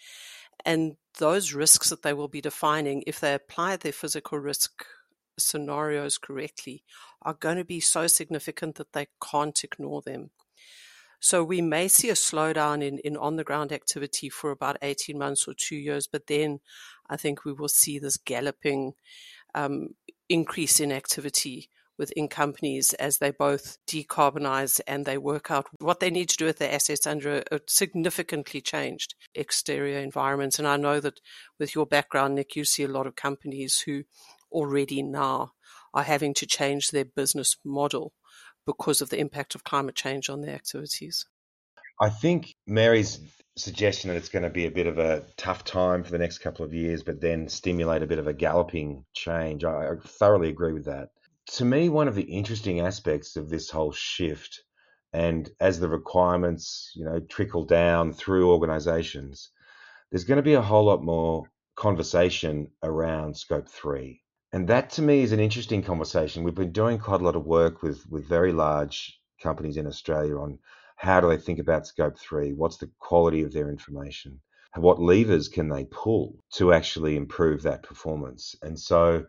And 0.66 0.96
those 1.20 1.54
risks 1.54 1.90
that 1.90 2.02
they 2.02 2.14
will 2.14 2.28
be 2.28 2.42
defining, 2.42 3.04
if 3.06 3.20
they 3.20 3.34
apply 3.34 3.76
their 3.76 3.92
physical 3.92 4.40
risk 4.40 4.86
scenarios 5.38 6.18
correctly, 6.18 6.84
are 7.22 7.34
going 7.34 7.58
to 7.58 7.66
be 7.66 7.80
so 7.80 8.08
significant 8.08 8.76
that 8.76 8.94
they 8.94 9.08
can't 9.24 9.64
ignore 9.64 10.02
them. 10.02 10.32
So 11.22 11.44
we 11.44 11.62
may 11.62 11.88
see 11.88 12.10
a 12.10 12.14
slowdown 12.14 12.84
in, 12.84 12.98
in 13.00 13.16
on 13.16 13.36
the 13.36 13.44
ground 13.44 13.72
activity 13.72 14.28
for 14.28 14.50
about 14.50 14.78
18 14.82 15.18
months 15.18 15.48
or 15.48 15.54
two 15.54 15.76
years, 15.76 16.08
but 16.08 16.26
then 16.26 16.62
I 17.08 17.16
think 17.16 17.46
we 17.46 17.54
will 17.54 17.70
see 17.70 18.00
this 18.00 18.18
galloping 18.18 18.94
um, 19.54 19.90
increase 20.28 20.80
in 20.80 20.92
activity 20.92 21.70
within 21.96 22.28
companies 22.28 22.94
as 22.94 23.20
they 23.20 23.30
both 23.30 23.78
decarbonize 23.88 24.82
and 24.88 25.06
they 25.06 25.20
work 25.20 25.52
out 25.52 25.68
what 25.78 26.00
they 26.00 26.10
need 26.10 26.28
to 26.30 26.38
do 26.38 26.46
with 26.46 26.58
their 26.58 26.74
assets 26.74 27.06
under 27.06 27.38
a, 27.38 27.56
a 27.56 27.60
significantly 27.68 28.60
changed 28.60 29.14
exterior 29.36 30.00
environment. 30.00 30.58
And 30.58 30.68
I 30.68 30.78
know 30.78 31.00
that 31.00 31.22
with 31.60 31.76
your 31.76 31.86
background, 31.86 32.34
Nick, 32.34 32.56
you 32.56 32.66
see 32.66 32.82
a 32.82 32.88
lot 32.88 33.06
of 33.06 33.16
companies 33.16 33.84
who 33.86 34.06
already 34.52 35.04
now 35.04 35.52
are 35.94 36.04
having 36.04 36.34
to 36.34 36.48
change 36.48 36.90
their 36.90 37.06
business 37.06 37.58
model 37.64 38.14
because 38.66 39.02
of 39.02 39.10
the 39.10 39.20
impact 39.20 39.56
of 39.56 39.64
climate 39.64 39.96
change 39.96 40.30
on 40.30 40.42
their 40.42 40.56
activities. 40.56 41.26
I 42.00 42.10
think 42.10 42.56
Mary's 42.66 43.20
suggestion 43.58 44.10
that 44.10 44.18
it's 44.18 44.30
going 44.30 44.44
to 44.44 44.50
be 44.50 44.66
a 44.66 44.72
bit 44.72 44.88
of 44.88 44.98
a 44.98 45.24
tough 45.38 45.64
time 45.64 46.04
for 46.04 46.12
the 46.12 46.18
next 46.18 46.40
couple 46.40 46.66
of 46.66 46.74
years, 46.74 47.04
but 47.04 47.22
then 47.22 47.48
stimulate 47.50 48.02
a 48.02 48.08
bit 48.08 48.20
of 48.20 48.28
a 48.28 48.34
galloping 48.34 49.06
change. 49.14 49.64
I, 49.64 49.96
thoroughly 50.04 50.50
agree 50.50 50.74
with 50.74 50.86
that. 50.86 51.10
To 51.58 51.66
me, 51.66 51.90
one 51.90 52.08
of 52.08 52.16
the 52.16 52.24
interesting 52.24 52.80
aspects 52.80 53.36
of 53.36 53.50
this 53.50 53.70
whole 53.70 53.92
shift, 53.92 54.64
and 55.14 55.50
as 55.60 55.80
the 55.80 55.90
requirements, 55.90 56.92
you 56.96 57.06
know, 57.06 57.20
trickle 57.20 57.66
down 57.66 58.14
through 58.14 58.52
organizations, 58.52 59.50
there's 60.10 60.24
going 60.24 60.38
to 60.38 60.44
be 60.44 60.54
a 60.54 60.62
whole 60.62 60.86
lot 60.86 61.04
more 61.04 61.44
conversation 61.76 62.70
around 62.84 63.36
scope 63.36 63.68
three 63.68 64.21
and 64.54 64.68
that 64.68 64.90
to 64.92 65.02
me 65.02 65.22
is 65.22 65.32
an 65.32 65.40
interesting 65.40 65.82
conversation. 65.82 66.44
We've 66.44 66.54
been 66.54 66.72
doing 66.72 67.00
quite 67.00 67.22
a 67.22 67.24
lot 67.24 67.36
of 67.36 67.46
work 67.46 67.82
with 67.82 68.06
with 68.10 68.28
very 68.28 68.52
large 68.52 69.20
companies 69.42 69.78
in 69.78 69.88
Australia 69.88 70.38
on 70.38 70.60
how 70.98 71.20
do 71.20 71.30
they 71.30 71.38
think 71.38 71.60
about 71.60 71.88
scope 71.88 72.18
three? 72.20 72.54
What's 72.54 72.78
the 72.78 72.92
quality 73.00 73.42
of 73.42 73.54
their 73.54 73.70
information? 73.70 74.42
What 74.76 75.02
levers 75.02 75.48
can 75.48 75.68
they 75.68 75.86
pull 75.86 76.44
to 76.54 76.74
actually 76.74 77.16
improve 77.16 77.64
that 77.64 77.84
performance? 77.84 78.56
And 78.62 78.80
so 78.80 79.26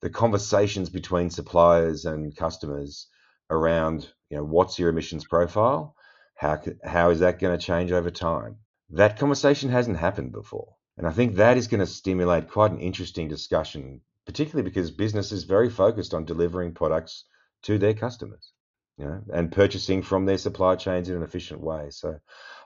the 0.00 0.10
conversations 0.10 0.90
between 0.90 1.30
suppliers 1.30 2.04
and 2.04 2.36
customers 2.36 3.08
around, 3.50 4.12
you 4.30 4.36
know, 4.36 4.44
what's 4.44 4.78
your 4.78 4.90
emissions 4.90 5.26
profile? 5.26 5.96
How, 6.36 6.62
how 6.84 7.10
is 7.10 7.20
that 7.20 7.40
going 7.40 7.58
to 7.58 7.66
change 7.66 7.90
over 7.90 8.10
time? 8.10 8.58
That 8.90 9.18
conversation 9.18 9.70
hasn't 9.70 9.98
happened 9.98 10.32
before. 10.32 10.76
And 10.96 11.06
I 11.06 11.10
think 11.10 11.34
that 11.34 11.56
is 11.56 11.68
going 11.68 11.80
to 11.80 11.86
stimulate 11.86 12.50
quite 12.50 12.70
an 12.70 12.80
interesting 12.80 13.28
discussion 13.28 14.02
particularly 14.28 14.68
because 14.68 14.90
business 14.90 15.32
is 15.32 15.44
very 15.44 15.70
focused 15.70 16.12
on 16.12 16.26
delivering 16.26 16.74
products 16.74 17.24
to 17.62 17.78
their 17.78 17.94
customers 17.94 18.52
you 18.98 19.06
know, 19.06 19.22
and 19.32 19.50
purchasing 19.50 20.02
from 20.02 20.26
their 20.26 20.36
supply 20.36 20.76
chains 20.76 21.08
in 21.08 21.16
an 21.16 21.22
efficient 21.22 21.62
way. 21.62 21.88
So 21.88 22.18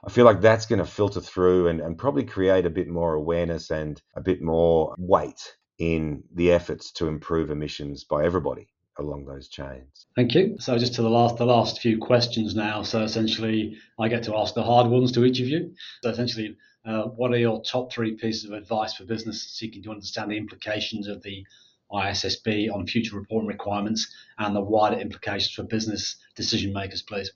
I 0.05 0.09
feel 0.09 0.25
like 0.25 0.41
that's 0.41 0.65
going 0.65 0.79
to 0.79 0.85
filter 0.85 1.21
through 1.21 1.69
and, 1.69 1.79
and 1.79 1.97
probably 1.97 2.25
create 2.25 2.65
a 2.65 2.69
bit 2.69 2.89
more 2.89 3.13
awareness 3.13 3.71
and 3.71 4.01
a 4.13 4.19
bit 4.19 4.41
more 4.41 4.93
weight 4.97 5.55
in 5.79 6.23
the 6.35 6.51
efforts 6.51 6.91
to 6.93 7.07
improve 7.07 7.49
emissions 7.49 8.03
by 8.03 8.25
everybody 8.25 8.67
along 8.99 9.25
those 9.25 9.47
chains. 9.47 10.05
Thank 10.17 10.35
you. 10.35 10.57
So 10.59 10.77
just 10.77 10.95
to 10.95 11.01
the 11.01 11.09
last 11.09 11.37
the 11.37 11.45
last 11.45 11.79
few 11.79 11.97
questions 11.97 12.55
now. 12.55 12.83
So 12.83 13.03
essentially 13.03 13.77
I 13.97 14.09
get 14.09 14.23
to 14.23 14.35
ask 14.35 14.53
the 14.53 14.63
hard 14.63 14.87
ones 14.87 15.13
to 15.13 15.23
each 15.23 15.39
of 15.39 15.47
you. 15.47 15.73
So 16.03 16.09
essentially 16.09 16.57
uh, 16.85 17.03
what 17.03 17.31
are 17.31 17.37
your 17.37 17.61
top 17.61 17.91
three 17.93 18.15
pieces 18.15 18.45
of 18.45 18.51
advice 18.51 18.95
for 18.95 19.05
business 19.05 19.41
seeking 19.41 19.83
to 19.83 19.91
understand 19.91 20.31
the 20.31 20.37
implications 20.37 21.07
of 21.07 21.21
the 21.23 21.45
ISSB 21.91 22.73
on 22.73 22.87
future 22.87 23.15
reporting 23.15 23.47
requirements 23.47 24.13
and 24.37 24.55
the 24.55 24.61
wider 24.61 24.97
implications 24.97 25.53
for 25.53 25.63
business 25.63 26.15
decision 26.35 26.73
makers, 26.73 27.01
please? 27.01 27.31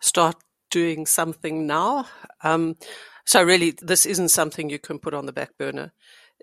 Start 0.00 0.36
doing 0.70 1.04
something 1.04 1.66
now. 1.66 2.06
Um, 2.42 2.76
so, 3.26 3.42
really, 3.42 3.72
this 3.82 4.06
isn't 4.06 4.30
something 4.30 4.70
you 4.70 4.78
can 4.78 4.98
put 4.98 5.14
on 5.14 5.26
the 5.26 5.32
back 5.32 5.58
burner. 5.58 5.92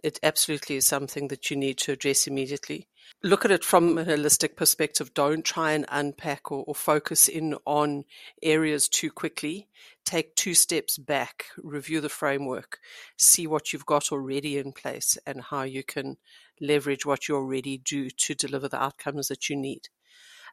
It 0.03 0.19
absolutely 0.23 0.77
is 0.77 0.85
something 0.85 1.27
that 1.29 1.49
you 1.49 1.57
need 1.57 1.77
to 1.79 1.91
address 1.93 2.27
immediately 2.27 2.87
look 3.23 3.45
at 3.45 3.51
it 3.51 3.63
from 3.63 3.97
a 3.97 4.05
holistic 4.05 4.55
perspective. 4.55 5.13
Don't 5.13 5.43
try 5.43 5.71
and 5.71 5.85
unpack 5.89 6.51
or, 6.51 6.63
or, 6.67 6.75
focus 6.75 7.27
in 7.27 7.55
on 7.65 8.05
areas 8.41 8.87
too 8.87 9.11
quickly. 9.11 9.67
Take 10.05 10.35
two 10.35 10.53
steps 10.53 10.97
back, 10.97 11.45
review 11.57 11.99
the 11.99 12.09
framework, 12.09 12.79
see 13.17 13.47
what 13.47 13.73
you've 13.73 13.85
got 13.85 14.11
already 14.11 14.57
in 14.57 14.71
place 14.71 15.17
and 15.25 15.41
how 15.41 15.63
you 15.63 15.83
can 15.83 16.17
leverage 16.61 17.05
what 17.05 17.27
you 17.27 17.35
already 17.35 17.77
do 17.77 18.09
to 18.09 18.33
deliver 18.33 18.67
the 18.67 18.81
outcomes 18.81 19.27
that 19.27 19.49
you 19.49 19.55
need. 19.55 19.89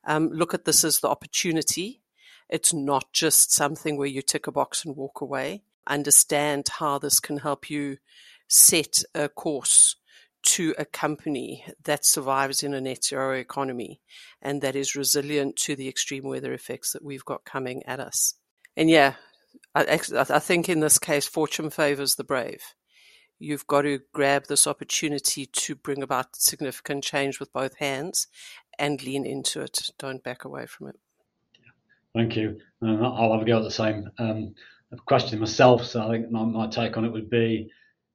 Um, 0.05 0.31
look 0.31 0.55
at 0.55 0.65
this 0.65 0.85
as 0.85 1.01
the 1.01 1.09
opportunity. 1.09 2.03
It's 2.49 2.75
not 2.75 3.13
just 3.13 3.53
something 3.53 3.97
where 3.97 4.09
you 4.09 4.23
tick 4.23 4.47
a 4.47 4.53
box 4.53 4.85
and 4.85 4.97
walk 4.97 5.21
away. 5.21 5.63
Understand 5.87 6.69
how 6.79 6.99
this 6.99 7.21
can 7.21 7.39
help 7.39 7.71
you 7.71 7.99
set 8.49 9.03
a 9.15 9.29
course 9.29 9.97
to 10.45 10.75
a 10.79 10.85
company 10.85 11.65
that 11.85 12.05
survives 12.05 12.63
in 12.63 12.75
a 12.75 12.81
net 12.81 13.05
zero 13.05 13.33
economy 13.33 14.01
and 14.43 14.61
that 14.61 14.77
is 14.77 14.95
resilient 14.95 15.57
to 15.57 15.75
the 15.75 15.89
extreme 15.89 16.25
weather 16.25 16.53
effects 16.53 16.93
that 16.93 17.05
we've 17.05 17.25
got 17.25 17.45
coming 17.45 17.83
at 17.87 17.99
us. 17.99 18.35
And 18.77 18.91
yeah, 18.91 19.15
I, 19.75 19.99
I 20.15 20.39
think 20.39 20.69
in 20.69 20.81
this 20.81 20.99
case, 20.99 21.27
fortune 21.27 21.71
favors 21.71 22.17
the 22.17 22.25
brave. 22.25 22.61
You've 23.39 23.67
got 23.67 23.83
to 23.83 24.01
grab 24.13 24.45
this 24.47 24.67
opportunity 24.67 25.47
to 25.47 25.75
bring 25.75 26.03
about 26.03 26.37
significant 26.37 27.05
change 27.05 27.41
with 27.41 27.53
both 27.53 27.77
hands 27.79 28.29
and 28.79 29.03
lean 29.03 29.27
into 29.27 29.61
it. 29.61 29.91
Don't 29.99 30.23
back 30.23 30.45
away 30.45 30.67
from 30.67 30.89
it. 30.89 30.97
Thank 32.15 32.37
you. 32.37 32.61
I'll 32.83 33.33
have 33.33 33.43
a 33.43 33.45
go 33.45 33.59
at 33.59 33.65
the 33.65 33.71
same 33.71 34.09
um, 34.19 34.55
question 35.07 35.41
myself. 35.41 35.85
So 35.85 36.07
I 36.07 36.11
think 36.11 36.31
my, 36.31 36.45
my 36.45 36.69
take 36.69 36.97
on 36.97 37.05
it 37.05 37.13
would 37.13 37.29
be 37.29 37.71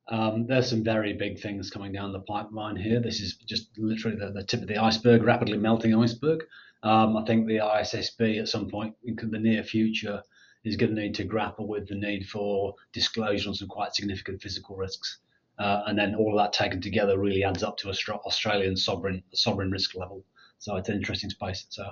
um, 0.09 0.47
there's 0.47 0.69
some 0.69 0.83
very 0.83 1.13
big 1.13 1.39
things 1.39 1.69
coming 1.69 1.91
down 1.91 2.11
the 2.11 2.19
pipeline 2.21 2.75
here. 2.75 2.99
This 2.99 3.19
is 3.19 3.35
just 3.35 3.69
literally 3.77 4.17
the, 4.17 4.31
the 4.31 4.43
tip 4.43 4.61
of 4.61 4.67
the 4.67 4.77
iceberg, 4.77 5.23
rapidly 5.23 5.57
melting 5.57 5.95
iceberg. 5.95 6.43
Um, 6.81 7.15
I 7.15 7.25
think 7.25 7.45
the 7.45 7.57
ISSB 7.57 8.39
at 8.39 8.47
some 8.47 8.69
point 8.69 8.95
in 9.03 9.15
the 9.29 9.39
near 9.39 9.63
future 9.63 10.23
is 10.63 10.75
going 10.75 10.95
to 10.95 11.01
need 11.01 11.15
to 11.15 11.23
grapple 11.23 11.67
with 11.67 11.87
the 11.87 11.95
need 11.95 12.27
for 12.27 12.73
disclosure 12.91 13.49
on 13.49 13.55
some 13.55 13.67
quite 13.67 13.93
significant 13.93 14.41
physical 14.41 14.75
risks. 14.75 15.19
Uh, 15.59 15.83
and 15.87 15.97
then 15.97 16.15
all 16.15 16.31
of 16.31 16.43
that 16.43 16.53
taken 16.53 16.81
together 16.81 17.19
really 17.19 17.43
adds 17.43 17.63
up 17.63 17.77
to 17.77 17.89
a 17.89 18.13
Australian 18.25 18.77
sovereign 18.77 19.21
sovereign 19.33 19.69
risk 19.69 19.93
level. 19.95 20.23
So 20.57 20.75
it's 20.77 20.89
an 20.89 20.95
interesting 20.95 21.29
space. 21.29 21.65
So 21.69 21.87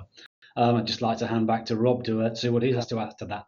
um, 0.56 0.76
I'd 0.76 0.86
just 0.86 1.02
like 1.02 1.18
to 1.18 1.26
hand 1.26 1.46
back 1.46 1.66
to 1.66 1.76
Rob 1.76 2.04
to 2.04 2.22
uh, 2.22 2.34
see 2.34 2.48
what 2.48 2.62
he 2.62 2.72
has 2.72 2.86
to 2.88 2.98
add 2.98 3.16
to 3.18 3.26
that. 3.26 3.46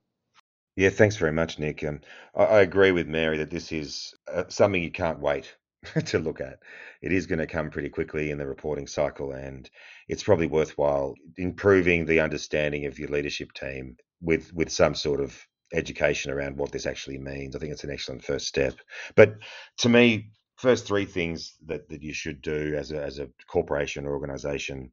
Yeah, 0.77 0.91
thanks 0.91 1.17
very 1.17 1.33
much, 1.33 1.59
Nick. 1.59 1.85
Um, 1.85 2.01
I, 2.35 2.45
I, 2.45 2.61
agree 2.61 2.93
with 2.93 3.09
Mary 3.09 3.39
that 3.39 3.51
this 3.51 3.73
is 3.73 4.15
uh, 4.33 4.45
something 4.49 4.83
you 4.83 4.91
can't 4.91 5.21
wait 5.21 5.55
to 6.07 6.19
look 6.19 6.41
at. 6.41 6.61
It 7.03 7.13
is 7.13 7.27
going 7.27 7.41
to 7.41 7.47
come 7.47 7.71
pretty 7.71 7.89
quickly 7.89 8.31
in 8.31 8.39
the 8.39 8.47
reporting 8.47 8.87
cycle, 8.87 9.33
and 9.33 9.69
it's 10.09 10.23
probably 10.23 10.47
worthwhile 10.47 11.15
improving 11.37 12.07
the 12.07 12.21
understanding 12.21 12.87
of 12.87 12.99
your 12.99 13.09
leadership 13.09 13.53
team 13.53 13.97
with 14.21 14.53
with 14.55 14.71
some 14.71 14.95
sort 14.95 15.21
of 15.21 15.47
education 15.73 16.31
around 16.31 16.57
what 16.57 16.73
this 16.73 16.87
actually 16.87 17.19
means. 17.19 17.55
I 17.55 17.59
think 17.59 17.73
it's 17.73 17.85
an 17.85 17.93
excellent 17.93 18.25
first 18.25 18.47
step. 18.47 18.75
But 19.15 19.37
to 19.79 19.89
me, 19.89 20.31
first 20.57 20.87
three 20.87 21.05
things 21.05 21.55
that, 21.67 21.89
that 21.89 22.03
you 22.03 22.13
should 22.13 22.43
do 22.43 22.75
as 22.77 22.93
a, 22.93 23.03
as 23.03 23.19
a 23.19 23.29
corporation 23.47 24.05
or 24.05 24.13
organization 24.13 24.93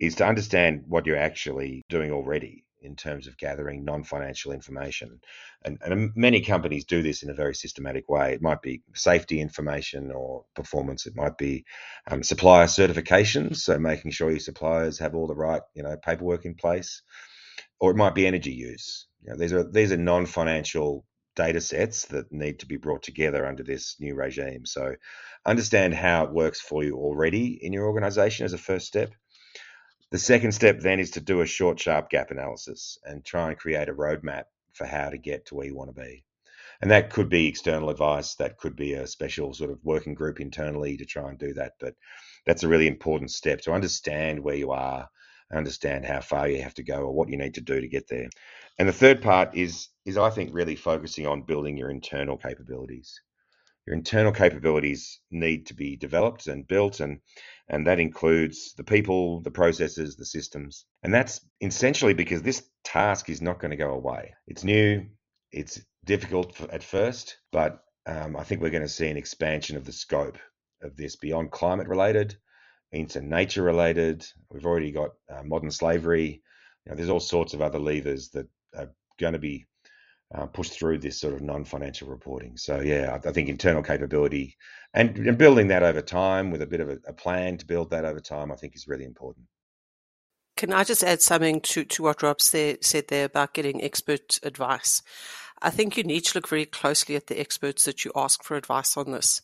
is 0.00 0.16
to 0.16 0.26
understand 0.26 0.84
what 0.88 1.06
you're 1.06 1.16
actually 1.16 1.82
doing 1.88 2.10
already 2.10 2.64
in 2.84 2.96
terms 2.96 3.26
of 3.26 3.38
gathering 3.38 3.84
non-financial 3.84 4.52
information. 4.52 5.20
And, 5.64 5.78
and, 5.82 6.12
many 6.14 6.40
companies 6.40 6.84
do 6.84 7.02
this 7.02 7.22
in 7.22 7.30
a 7.30 7.34
very 7.34 7.54
systematic 7.54 8.08
way. 8.08 8.34
It 8.34 8.42
might 8.42 8.62
be 8.62 8.82
safety 8.94 9.40
information 9.40 10.12
or 10.12 10.44
performance. 10.54 11.06
It 11.06 11.16
might 11.16 11.38
be 11.38 11.64
um, 12.10 12.22
supplier 12.22 12.66
certifications, 12.66 13.56
so 13.56 13.78
making 13.78 14.10
sure 14.10 14.30
your 14.30 14.40
suppliers 14.40 14.98
have 14.98 15.14
all 15.14 15.26
the 15.26 15.34
right, 15.34 15.62
you 15.74 15.82
know, 15.82 15.96
paperwork 15.96 16.44
in 16.44 16.54
place. 16.54 17.02
Or 17.80 17.90
it 17.90 17.96
might 17.96 18.14
be 18.14 18.26
energy 18.26 18.52
use. 18.52 19.06
You 19.22 19.30
know, 19.30 19.38
these 19.38 19.52
are 19.52 19.64
these 19.64 19.92
are 19.92 19.96
non-financial 19.96 21.04
data 21.34 21.60
sets 21.60 22.06
that 22.06 22.30
need 22.30 22.60
to 22.60 22.66
be 22.66 22.76
brought 22.76 23.02
together 23.02 23.46
under 23.46 23.62
this 23.62 23.96
new 23.98 24.14
regime. 24.14 24.64
So 24.64 24.94
understand 25.44 25.94
how 25.94 26.24
it 26.24 26.32
works 26.32 26.60
for 26.60 26.84
you 26.84 26.96
already 26.96 27.58
in 27.60 27.72
your 27.72 27.86
organization 27.86 28.44
as 28.44 28.52
a 28.52 28.58
first 28.58 28.86
step 28.86 29.12
the 30.14 30.20
second 30.20 30.52
step 30.52 30.78
then 30.78 31.00
is 31.00 31.10
to 31.10 31.20
do 31.20 31.40
a 31.40 31.46
short, 31.46 31.80
sharp 31.80 32.08
gap 32.08 32.30
analysis 32.30 32.98
and 33.02 33.24
try 33.24 33.48
and 33.48 33.58
create 33.58 33.88
a 33.88 33.92
roadmap 33.92 34.44
for 34.72 34.86
how 34.86 35.10
to 35.10 35.18
get 35.18 35.44
to 35.46 35.56
where 35.56 35.66
you 35.66 35.74
want 35.74 35.92
to 35.92 36.00
be. 36.00 36.24
And 36.80 36.92
that 36.92 37.10
could 37.10 37.28
be 37.28 37.48
external 37.48 37.90
advice, 37.90 38.36
that 38.36 38.56
could 38.56 38.76
be 38.76 38.92
a 38.92 39.08
special 39.08 39.52
sort 39.54 39.72
of 39.72 39.80
working 39.82 40.14
group 40.14 40.38
internally 40.38 40.96
to 40.98 41.04
try 41.04 41.28
and 41.28 41.36
do 41.36 41.52
that. 41.54 41.72
But 41.80 41.94
that's 42.46 42.62
a 42.62 42.68
really 42.68 42.86
important 42.86 43.32
step 43.32 43.62
to 43.62 43.72
understand 43.72 44.38
where 44.38 44.54
you 44.54 44.70
are, 44.70 45.08
understand 45.52 46.04
how 46.04 46.20
far 46.20 46.48
you 46.48 46.62
have 46.62 46.74
to 46.74 46.84
go 46.84 47.00
or 47.00 47.12
what 47.12 47.28
you 47.28 47.36
need 47.36 47.54
to 47.54 47.60
do 47.60 47.80
to 47.80 47.88
get 47.88 48.06
there. 48.06 48.28
And 48.78 48.88
the 48.88 48.92
third 48.92 49.20
part 49.20 49.56
is 49.56 49.88
is 50.04 50.16
I 50.16 50.30
think 50.30 50.50
really 50.54 50.76
focusing 50.76 51.26
on 51.26 51.42
building 51.42 51.76
your 51.76 51.90
internal 51.90 52.36
capabilities. 52.36 53.20
Your 53.86 53.96
internal 53.96 54.32
capabilities 54.32 55.20
need 55.30 55.66
to 55.66 55.74
be 55.74 55.96
developed 55.96 56.46
and 56.46 56.66
built 56.66 57.00
and 57.00 57.20
and 57.68 57.86
that 57.86 57.98
includes 57.98 58.74
the 58.74 58.84
people, 58.84 59.40
the 59.40 59.50
processes, 59.50 60.16
the 60.16 60.26
systems. 60.26 60.84
And 61.02 61.14
that's 61.14 61.40
essentially 61.62 62.12
because 62.12 62.42
this 62.42 62.62
task 62.84 63.30
is 63.30 63.40
not 63.40 63.58
going 63.58 63.70
to 63.70 63.76
go 63.78 63.92
away. 63.92 64.34
It's 64.46 64.64
new, 64.64 65.06
it's 65.50 65.80
difficult 66.04 66.60
at 66.70 66.82
first, 66.82 67.38
but 67.52 67.82
um, 68.06 68.36
I 68.36 68.44
think 68.44 68.60
we're 68.60 68.70
going 68.70 68.82
to 68.82 68.88
see 68.88 69.08
an 69.08 69.16
expansion 69.16 69.78
of 69.78 69.86
the 69.86 69.92
scope 69.92 70.36
of 70.82 70.94
this 70.96 71.16
beyond 71.16 71.52
climate 71.52 71.88
related 71.88 72.36
into 72.92 73.20
nature 73.20 73.62
related. 73.62 74.26
We've 74.50 74.66
already 74.66 74.92
got 74.92 75.10
uh, 75.30 75.42
modern 75.42 75.70
slavery. 75.70 76.42
You 76.84 76.90
know, 76.90 76.96
there's 76.96 77.08
all 77.08 77.20
sorts 77.20 77.54
of 77.54 77.62
other 77.62 77.78
levers 77.78 78.28
that 78.30 78.46
are 78.76 78.90
going 79.18 79.32
to 79.32 79.38
be 79.38 79.66
uh, 80.34 80.46
push 80.46 80.70
through 80.70 80.98
this 80.98 81.20
sort 81.20 81.34
of 81.34 81.40
non-financial 81.40 82.08
reporting. 82.08 82.56
So 82.56 82.80
yeah, 82.80 83.18
I, 83.24 83.28
I 83.28 83.32
think 83.32 83.48
internal 83.48 83.82
capability 83.82 84.56
and, 84.92 85.16
and, 85.18 85.38
building 85.38 85.68
that 85.68 85.82
over 85.82 86.00
time 86.00 86.50
with 86.50 86.62
a 86.62 86.66
bit 86.66 86.80
of 86.80 86.88
a, 86.88 86.98
a, 87.06 87.12
plan 87.12 87.56
to 87.58 87.66
build 87.66 87.90
that 87.90 88.04
over 88.04 88.20
time, 88.20 88.50
I 88.50 88.56
think 88.56 88.74
is 88.74 88.88
really 88.88 89.04
important. 89.04 89.46
Can 90.56 90.72
I 90.72 90.84
just 90.84 91.02
add 91.02 91.20
something 91.20 91.60
to, 91.62 91.84
to 91.84 92.02
what 92.04 92.22
Rob 92.22 92.40
say, 92.40 92.78
said 92.80 93.08
there 93.08 93.24
about 93.24 93.54
getting 93.54 93.82
expert 93.82 94.38
advice? 94.42 95.02
I 95.60 95.70
think 95.70 95.96
you 95.96 96.04
need 96.04 96.24
to 96.26 96.36
look 96.38 96.48
very 96.48 96.66
closely 96.66 97.16
at 97.16 97.26
the 97.26 97.40
experts 97.40 97.84
that 97.84 98.04
you 98.04 98.12
ask 98.14 98.42
for 98.42 98.56
advice 98.56 98.96
on 98.96 99.10
this. 99.12 99.42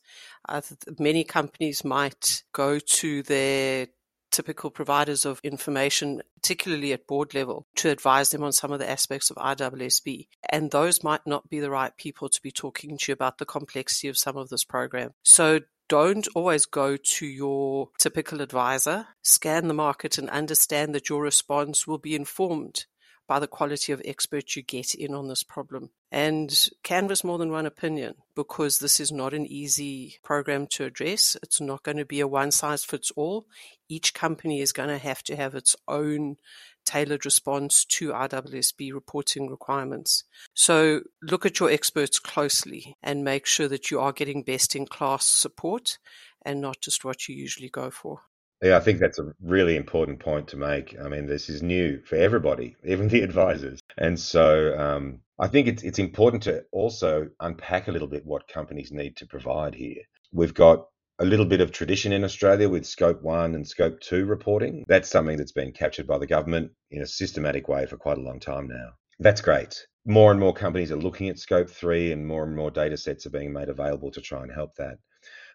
Uh, 0.49 0.61
many 0.99 1.25
companies 1.25 1.85
might 1.85 2.43
go 2.53 2.79
to 2.79 3.23
their 3.23 3.89
typical 4.31 4.71
providers 4.71 5.25
of 5.25 5.41
information, 5.43 6.23
particularly 6.37 6.93
at 6.93 7.07
board 7.07 7.35
level, 7.35 7.67
to 7.77 7.91
advise 7.91 8.31
them 8.31 8.43
on 8.43 8.53
some 8.53 8.73
of 8.73 8.79
the 8.79 8.91
aspects 8.91 9.31
of 9.31 9.37
ISSB. 9.37 10.29
And 10.49 10.71
those 10.71 11.05
might 11.05 11.27
not 11.27 11.49
be 11.49 11.61
the 11.61 11.71
right 11.71 11.97
people 11.97 12.29
to 12.29 12.43
be 12.43 12.51
talking 12.51 12.97
to 12.97 13.05
you 13.11 13.13
about 13.13 13.39
the 13.39 13.47
complexity 13.47 14.09
of 14.09 14.19
some 14.19 14.37
of 14.37 14.49
this 14.49 14.65
program. 14.65 15.13
So 15.23 15.61
don't 15.89 16.29
always 16.37 16.67
go 16.67 16.97
to 16.97 17.27
your 17.27 17.89
typical 17.99 18.41
advisor. 18.41 19.09
Scan 19.23 19.67
the 19.67 19.75
market 19.75 20.19
and 20.19 20.31
understand 20.31 20.95
that 20.95 21.09
your 21.09 21.21
response 21.21 21.87
will 21.87 21.99
be 21.99 22.15
informed 22.15 22.87
by 23.31 23.39
the 23.39 23.47
quality 23.47 23.93
of 23.93 24.03
experts 24.05 24.57
you 24.57 24.63
get 24.63 24.93
in 24.93 25.15
on 25.15 25.29
this 25.29 25.45
problem. 25.45 25.91
And 26.11 26.69
canvas 26.83 27.23
more 27.23 27.39
than 27.39 27.53
one 27.53 27.65
opinion 27.65 28.17
because 28.35 28.81
this 28.81 28.99
is 28.99 29.13
not 29.13 29.33
an 29.33 29.47
easy 29.47 30.17
program 30.25 30.67
to 30.73 30.85
address. 30.85 31.37
It's 31.41 31.61
not 31.61 31.85
going 31.85 31.99
to 31.99 32.05
be 32.05 32.19
a 32.19 32.27
one 32.27 32.51
size 32.51 32.83
fits 32.83 33.13
all. 33.13 33.47
Each 33.89 34.15
company 34.15 34.61
is 34.61 34.73
going 34.73 34.89
to 34.89 34.99
have 34.99 35.23
to 35.23 35.37
have 35.37 35.55
its 35.55 35.77
own 35.87 36.39
tailored 36.85 37.25
response 37.25 37.85
to 37.85 38.09
ISSB 38.09 38.93
reporting 38.93 39.49
requirements. 39.49 40.25
So 40.53 41.03
look 41.23 41.47
at 41.47 41.61
your 41.61 41.71
experts 41.71 42.19
closely 42.19 42.97
and 43.01 43.23
make 43.23 43.47
sure 43.47 43.69
that 43.69 43.93
you 43.93 44.01
are 44.01 44.13
getting 44.13 44.43
best 44.43 44.75
in 44.75 44.87
class 44.87 45.25
support 45.25 45.99
and 46.45 46.61
not 46.61 46.81
just 46.81 47.05
what 47.05 47.29
you 47.29 47.37
usually 47.37 47.69
go 47.69 47.93
for. 47.93 48.23
Yeah, 48.63 48.77
I 48.77 48.81
think 48.81 49.01
that's 49.01 49.19
a 49.19 49.33
really 49.43 49.77
important 49.77 50.21
point 50.21 50.49
to 50.49 50.57
make. 50.57 50.95
I 51.03 51.09
mean, 51.09 51.27
this 51.27 51.49
is 51.49 51.63
new 51.63 52.03
for 52.05 52.17
everybody, 52.17 52.77
even 52.85 53.09
the 53.09 53.23
advisors. 53.23 53.81
And 53.97 54.19
so 54.21 54.79
um, 54.79 55.21
I 55.39 55.49
think 55.49 55.67
it's, 55.67 55.83
it's 55.83 55.99
important 55.99 56.43
to 56.45 56.65
also 56.71 57.31
unpack 57.41 57.89
a 57.89 57.93
little 57.93 58.09
bit 58.09 58.27
what 58.27 58.49
companies 58.49 58.93
need 58.93 59.17
to 59.17 59.27
provide 59.27 59.75
here. 59.75 60.03
We've 60.33 60.55
got 60.55 60.87
a 61.19 61.25
little 61.25 61.47
bit 61.47 61.61
of 61.61 61.73
tradition 61.73 62.13
in 62.13 62.25
Australia 62.25 62.69
with 62.69 62.87
Scope 62.87 63.23
1 63.23 63.55
and 63.55 63.67
Scope 63.67 64.01
2 64.01 64.27
reporting. 64.27 64.85
That's 64.89 65.09
something 65.09 65.37
that's 65.37 65.53
been 65.53 65.73
captured 65.73 66.07
by 66.07 66.19
the 66.19 66.27
government 66.27 66.73
in 66.91 67.03
a 67.03 67.07
systematic 67.07 67.69
way 67.69 67.87
for 67.87 67.97
quite 67.97 68.19
a 68.19 68.23
long 68.23 68.41
time 68.41 68.69
now. 68.69 68.91
That's 69.19 69.41
great. 69.43 69.87
More 70.07 70.31
and 70.31 70.41
more 70.41 70.55
companies 70.55 70.91
are 70.91 70.97
looking 70.97 71.29
at 71.29 71.39
Scope 71.39 71.69
3 71.69 72.13
and 72.13 72.27
more 72.27 72.45
and 72.45 72.57
more 72.57 72.71
data 72.71 72.97
sets 72.97 73.27
are 73.27 73.31
being 73.31 73.53
made 73.53 73.69
available 73.69 74.11
to 74.13 74.21
try 74.21 74.43
and 74.43 74.53
help 74.53 74.75
that. 74.77 74.97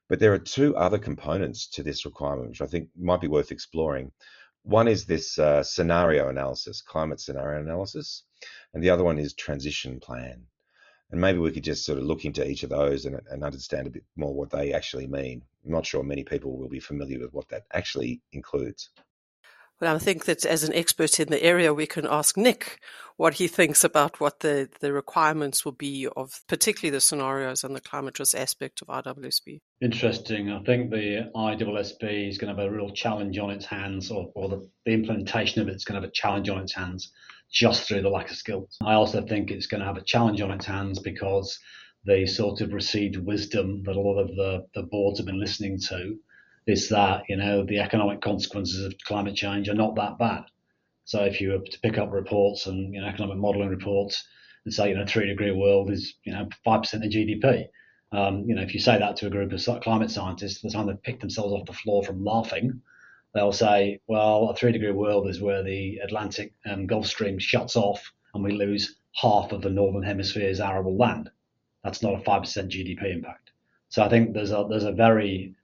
But 0.08 0.20
there 0.20 0.34
are 0.34 0.39
two 0.39 0.76
other 0.76 1.00
components 1.00 1.68
to 1.70 1.84
this 1.84 2.06
requirement, 2.06 2.50
which 2.50 2.62
I 2.62 2.68
think 2.68 2.89
might 2.96 3.22
be 3.22 3.28
worth 3.28 3.52
exploring. 3.52 4.12
One 4.62 4.88
is 4.88 5.06
this 5.06 5.38
uh, 5.39 5.63
scenario 5.63 6.30
analysis, 6.30 6.82
climate 6.82 7.20
scenario 7.20 7.62
analysis, 7.62 8.24
and 8.74 8.84
the 8.84 8.89
other 8.89 9.04
one 9.04 9.18
is 9.18 9.34
transition 9.34 10.00
plan. 10.00 10.48
And 11.12 11.22
maybe 11.22 11.39
we 11.39 11.52
could 11.52 11.63
just 11.63 11.86
sort 11.86 12.00
of 12.00 12.04
look 12.04 12.26
into 12.26 12.48
each 12.48 12.63
of 12.63 12.70
those 12.70 13.06
and, 13.06 13.20
and 13.30 13.44
understand 13.44 13.88
a 13.88 13.91
bit 13.91 14.04
more 14.15 14.34
what 14.34 14.50
they 14.50 14.74
actually 14.74 15.08
mean. 15.08 15.44
I'm 15.63 15.72
not 15.72 15.86
sure 15.86 16.04
many 16.04 16.24
people 16.24 16.58
will 16.58 16.70
be 16.70 16.80
familiar 16.80 17.20
with 17.20 17.34
what 17.34 17.48
that 17.50 17.63
actually 17.72 18.22
includes. 18.32 18.89
Well, 19.82 19.96
I 19.96 20.00
think 20.00 20.26
that 20.26 20.46
as 20.46 20.64
an 20.64 20.74
expert 20.74 21.20
in 21.20 21.28
the 21.28 21.44
area, 21.44 21.74
we 21.74 21.86
can 21.86 22.08
ask 22.08 22.38
Nick 22.38 22.80
what 23.18 23.36
he 23.36 23.48
thinks 23.48 23.84
about 23.84 24.20
what 24.20 24.40
the, 24.40 24.70
the 24.80 24.94
requirements 24.94 25.66
will 25.66 25.74
be 25.74 26.08
of 26.16 26.42
particularly 26.48 26.92
the 26.92 27.02
scenarios 27.02 27.64
and 27.64 27.76
the 27.76 27.82
climate 27.82 28.18
risk 28.20 28.36
aspect 28.36 28.82
of 28.82 28.88
ISSB. 28.88 29.60
Interesting. 29.82 30.50
I 30.50 30.62
think 30.64 30.92
the 30.92 31.30
ISSB 31.36 32.30
is 32.30 32.38
going 32.38 32.56
to 32.56 32.62
have 32.62 32.72
a 32.72 32.74
real 32.74 32.90
challenge 32.92 33.38
on 33.38 33.52
its 33.52 33.66
hands, 33.66 34.12
or, 34.12 34.32
or 34.34 34.50
the, 34.50 34.70
the 34.86 34.94
implementation 34.94 35.62
of 35.62 35.68
it 35.68 35.76
is 35.76 35.86
going 35.86 35.96
to 35.96 36.02
have 36.02 36.10
a 36.10 36.14
challenge 36.14 36.50
on 36.50 36.60
its 36.60 36.74
hands 36.74 37.12
just 37.52 37.88
through 37.88 38.02
the 38.02 38.10
lack 38.10 38.32
of 38.32 38.38
skills. 38.38 38.78
I 38.82 38.94
also 38.94 39.22
think 39.22 39.52
it's 39.52 39.68
going 39.68 39.82
to 39.82 39.88
have 39.88 39.98
a 39.98 40.04
challenge 40.04 40.42
on 40.42 40.52
its 40.52 40.66
hands 40.66 41.00
because 41.00 41.60
the 42.06 42.26
sort 42.28 42.62
of 42.62 42.74
received 42.74 43.18
wisdom 43.18 43.84
that 43.84 43.96
a 43.96 44.02
lot 44.02 44.20
of 44.20 44.28
the, 44.36 44.66
the 44.74 44.84
boards 44.84 45.20
have 45.20 45.26
been 45.26 45.40
listening 45.40 45.80
to 45.90 46.16
is 46.67 46.89
that 46.89 47.23
you 47.30 47.38
know 47.38 47.63
the 47.63 47.80
economic 47.80 48.21
consequences 48.21 48.84
of 48.84 48.93
climate 49.06 49.36
change 49.36 49.69
are 49.69 49.75
not 49.75 49.95
that 49.95 50.17
bad. 50.17 50.43
So 51.06 51.23
if 51.23 51.39
you 51.39 51.51
were 51.51 51.60
to 51.60 51.80
pick 51.82 51.97
up 51.97 52.12
reports 52.12 52.65
and 52.65 52.93
you 52.93 53.01
know 53.01 53.08
economic 53.08 53.38
modelling 53.38 53.69
reports 53.69 54.25
and 54.65 54.73
say 54.73 54.89
you 54.89 54.95
know 54.95 55.06
three 55.06 55.28
degree 55.28 55.51
world 55.51 55.91
is 55.91 56.15
you 56.23 56.34
know 56.34 56.47
five 56.63 56.82
percent 56.82 57.06
of 57.06 57.12
GDP, 57.12 57.67
um, 58.12 58.45
you 58.47 58.56
know 58.56 58.63
if 58.63 58.73
you 58.73 58.80
say 58.80 58.97
that 58.97 59.15
to 59.17 59.28
a 59.28 59.30
group 59.30 59.51
of 59.51 59.82
climate 59.82 60.12
scientists, 60.12 60.62
the 60.62 60.69
time 60.69 60.88
they 60.88 60.93
pick 61.04 61.19
themselves 61.19 61.54
off 61.54 61.67
the 61.67 61.73
floor 61.73 62.04
from 62.04 62.23
laughing, 62.23 62.82
they'll 63.34 63.51
say, 63.51 63.99
well, 64.08 64.49
a 64.49 64.56
three 64.56 64.71
degree 64.71 64.91
world 64.91 65.28
is 65.28 65.41
where 65.41 65.63
the 65.63 65.97
Atlantic 65.97 66.54
um, 66.65 66.88
Gulf 66.88 67.06
Stream 67.06 67.38
shuts 67.38 67.75
off 67.75 68.12
and 68.34 68.43
we 68.43 68.51
lose 68.51 68.95
half 69.13 69.51
of 69.51 69.62
the 69.62 69.69
northern 69.69 70.04
hemisphere's 70.04 70.60
arable 70.60 70.97
land. 70.97 71.30
That's 71.84 72.01
not 72.01 72.15
a 72.15 72.23
five 72.23 72.41
percent 72.41 72.71
GDP 72.71 73.13
impact. 73.13 73.51
So 73.89 74.04
I 74.04 74.10
think 74.10 74.34
there's 74.34 74.51
a 74.51 74.65
there's 74.67 74.84
a 74.86 74.91
very 74.91 75.56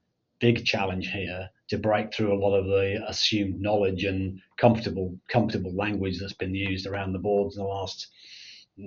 big 0.42 0.66
challenge 0.66 1.10
here 1.10 1.50
to 1.70 1.78
break 1.78 2.14
through 2.14 2.34
a 2.34 2.42
lot 2.44 2.58
of 2.58 2.66
the 2.66 3.02
assumed 3.08 3.62
knowledge 3.62 4.04
and 4.04 4.42
comfortable 4.58 5.16
comfortable 5.30 5.74
language 5.74 6.20
that's 6.20 6.34
been 6.34 6.54
used 6.54 6.88
around 6.88 7.14
the 7.14 7.20
boards 7.20 7.56
in 7.56 7.64
the 7.64 7.70
last 7.70 8.08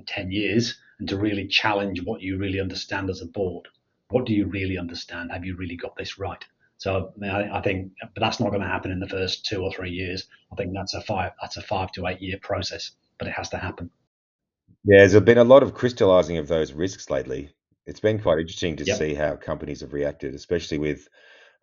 10 0.06 0.30
years 0.30 0.76
and 0.98 1.08
to 1.08 1.16
really 1.16 1.46
challenge 1.46 2.02
what 2.02 2.20
you 2.20 2.36
really 2.36 2.60
understand 2.60 3.08
as 3.08 3.22
a 3.22 3.26
board. 3.26 3.66
What 4.10 4.26
do 4.26 4.34
you 4.34 4.46
really 4.46 4.76
understand? 4.76 5.30
Have 5.32 5.44
you 5.44 5.56
really 5.56 5.76
got 5.76 5.96
this 5.96 6.18
right? 6.18 6.44
So 6.76 7.12
I, 7.22 7.58
I 7.58 7.62
think, 7.62 7.92
but 8.00 8.20
that's 8.20 8.40
not 8.40 8.50
going 8.50 8.60
to 8.60 8.68
happen 8.68 8.90
in 8.90 9.00
the 9.00 9.08
first 9.08 9.46
two 9.46 9.62
or 9.62 9.72
three 9.72 9.90
years. 9.90 10.26
I 10.52 10.56
think 10.56 10.74
that's 10.74 10.94
a 10.94 11.00
five 11.00 11.32
that's 11.40 11.56
a 11.56 11.62
five 11.62 11.92
to 11.92 12.06
eight 12.08 12.20
year 12.20 12.38
process, 12.42 12.90
but 13.18 13.28
it 13.28 13.32
has 13.32 13.48
to 13.50 13.56
happen. 13.56 13.90
Yeah, 14.84 15.06
there's 15.06 15.18
been 15.20 15.38
a 15.38 15.44
lot 15.44 15.62
of 15.62 15.72
crystallizing 15.72 16.36
of 16.36 16.48
those 16.48 16.72
risks 16.72 17.08
lately 17.08 17.54
it's 17.86 18.00
been 18.00 18.20
quite 18.20 18.38
interesting 18.38 18.76
to 18.76 18.84
yep. 18.84 18.98
see 18.98 19.14
how 19.14 19.36
companies 19.36 19.80
have 19.80 19.92
reacted, 19.92 20.34
especially 20.34 20.78
with, 20.78 21.08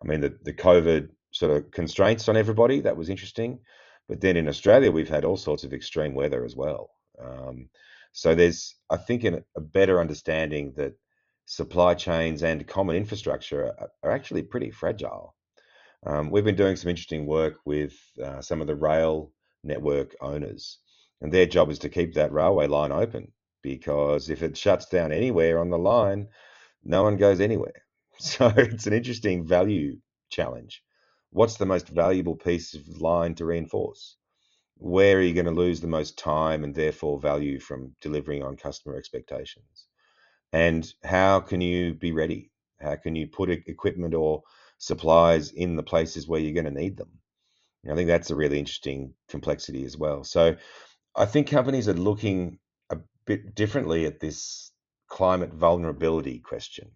I 0.02 0.06
mean, 0.06 0.20
the, 0.20 0.36
the 0.42 0.52
COVID 0.52 1.08
sort 1.30 1.56
of 1.56 1.70
constraints 1.70 2.28
on 2.28 2.36
everybody. 2.36 2.80
That 2.80 2.96
was 2.96 3.08
interesting. 3.08 3.60
But 4.08 4.20
then 4.20 4.36
in 4.36 4.48
Australia, 4.48 4.90
we've 4.90 5.08
had 5.08 5.24
all 5.24 5.36
sorts 5.36 5.64
of 5.64 5.72
extreme 5.72 6.14
weather 6.14 6.44
as 6.44 6.56
well. 6.56 6.90
Um, 7.22 7.68
so 8.12 8.34
there's, 8.34 8.74
I 8.90 8.96
think, 8.96 9.24
an, 9.24 9.44
a 9.56 9.60
better 9.60 10.00
understanding 10.00 10.74
that 10.76 10.94
supply 11.46 11.94
chains 11.94 12.42
and 12.42 12.66
common 12.66 12.96
infrastructure 12.96 13.66
are, 13.66 13.90
are 14.02 14.10
actually 14.10 14.42
pretty 14.42 14.70
fragile. 14.70 15.34
Um, 16.04 16.30
we've 16.30 16.44
been 16.44 16.56
doing 16.56 16.76
some 16.76 16.90
interesting 16.90 17.26
work 17.26 17.54
with 17.64 17.94
uh, 18.22 18.40
some 18.40 18.60
of 18.60 18.66
the 18.66 18.74
rail 18.74 19.32
network 19.62 20.16
owners, 20.20 20.78
and 21.20 21.32
their 21.32 21.46
job 21.46 21.70
is 21.70 21.78
to 21.80 21.88
keep 21.88 22.14
that 22.14 22.32
railway 22.32 22.66
line 22.66 22.90
open 22.90 23.32
because 23.62 24.28
if 24.28 24.42
it 24.42 24.56
shuts 24.56 24.86
down 24.86 25.12
anywhere 25.12 25.60
on 25.60 25.70
the 25.70 25.78
line, 25.78 26.26
no 26.82 27.04
one 27.04 27.16
goes 27.16 27.40
anywhere. 27.40 27.84
So 28.38 28.46
it's 28.56 28.86
an 28.86 28.92
interesting 28.92 29.44
value 29.44 29.98
challenge. 30.30 30.84
What's 31.30 31.56
the 31.56 31.66
most 31.66 31.88
valuable 31.88 32.36
piece 32.36 32.72
of 32.72 32.86
line 33.00 33.34
to 33.34 33.44
reinforce? 33.44 34.16
Where 34.78 35.18
are 35.18 35.22
you 35.22 35.34
going 35.34 35.46
to 35.46 35.52
lose 35.52 35.80
the 35.80 35.88
most 35.88 36.18
time 36.18 36.64
and 36.64 36.74
therefore 36.74 37.20
value 37.20 37.60
from 37.60 37.96
delivering 38.00 38.44
on 38.44 38.56
customer 38.56 38.96
expectations? 38.96 39.86
And 40.52 40.92
how 41.04 41.40
can 41.40 41.60
you 41.60 41.94
be 41.94 42.12
ready? 42.12 42.52
How 42.80 42.96
can 42.96 43.16
you 43.16 43.26
put 43.28 43.50
equipment 43.50 44.14
or 44.14 44.42
supplies 44.78 45.52
in 45.52 45.76
the 45.76 45.82
places 45.82 46.28
where 46.28 46.40
you're 46.40 46.54
going 46.62 46.74
to 46.74 46.82
need 46.82 46.96
them? 46.98 47.18
I 47.90 47.94
think 47.94 48.08
that's 48.08 48.30
a 48.30 48.36
really 48.36 48.58
interesting 48.58 49.14
complexity 49.28 49.84
as 49.84 49.98
well. 49.98 50.24
So 50.24 50.56
I 51.16 51.26
think 51.26 51.48
companies 51.50 51.88
are 51.88 51.94
looking 51.94 52.60
a 52.90 52.98
bit 53.26 53.54
differently 53.54 54.06
at 54.06 54.20
this 54.20 54.72
climate 55.08 55.54
vulnerability 55.54 56.40
question. 56.40 56.92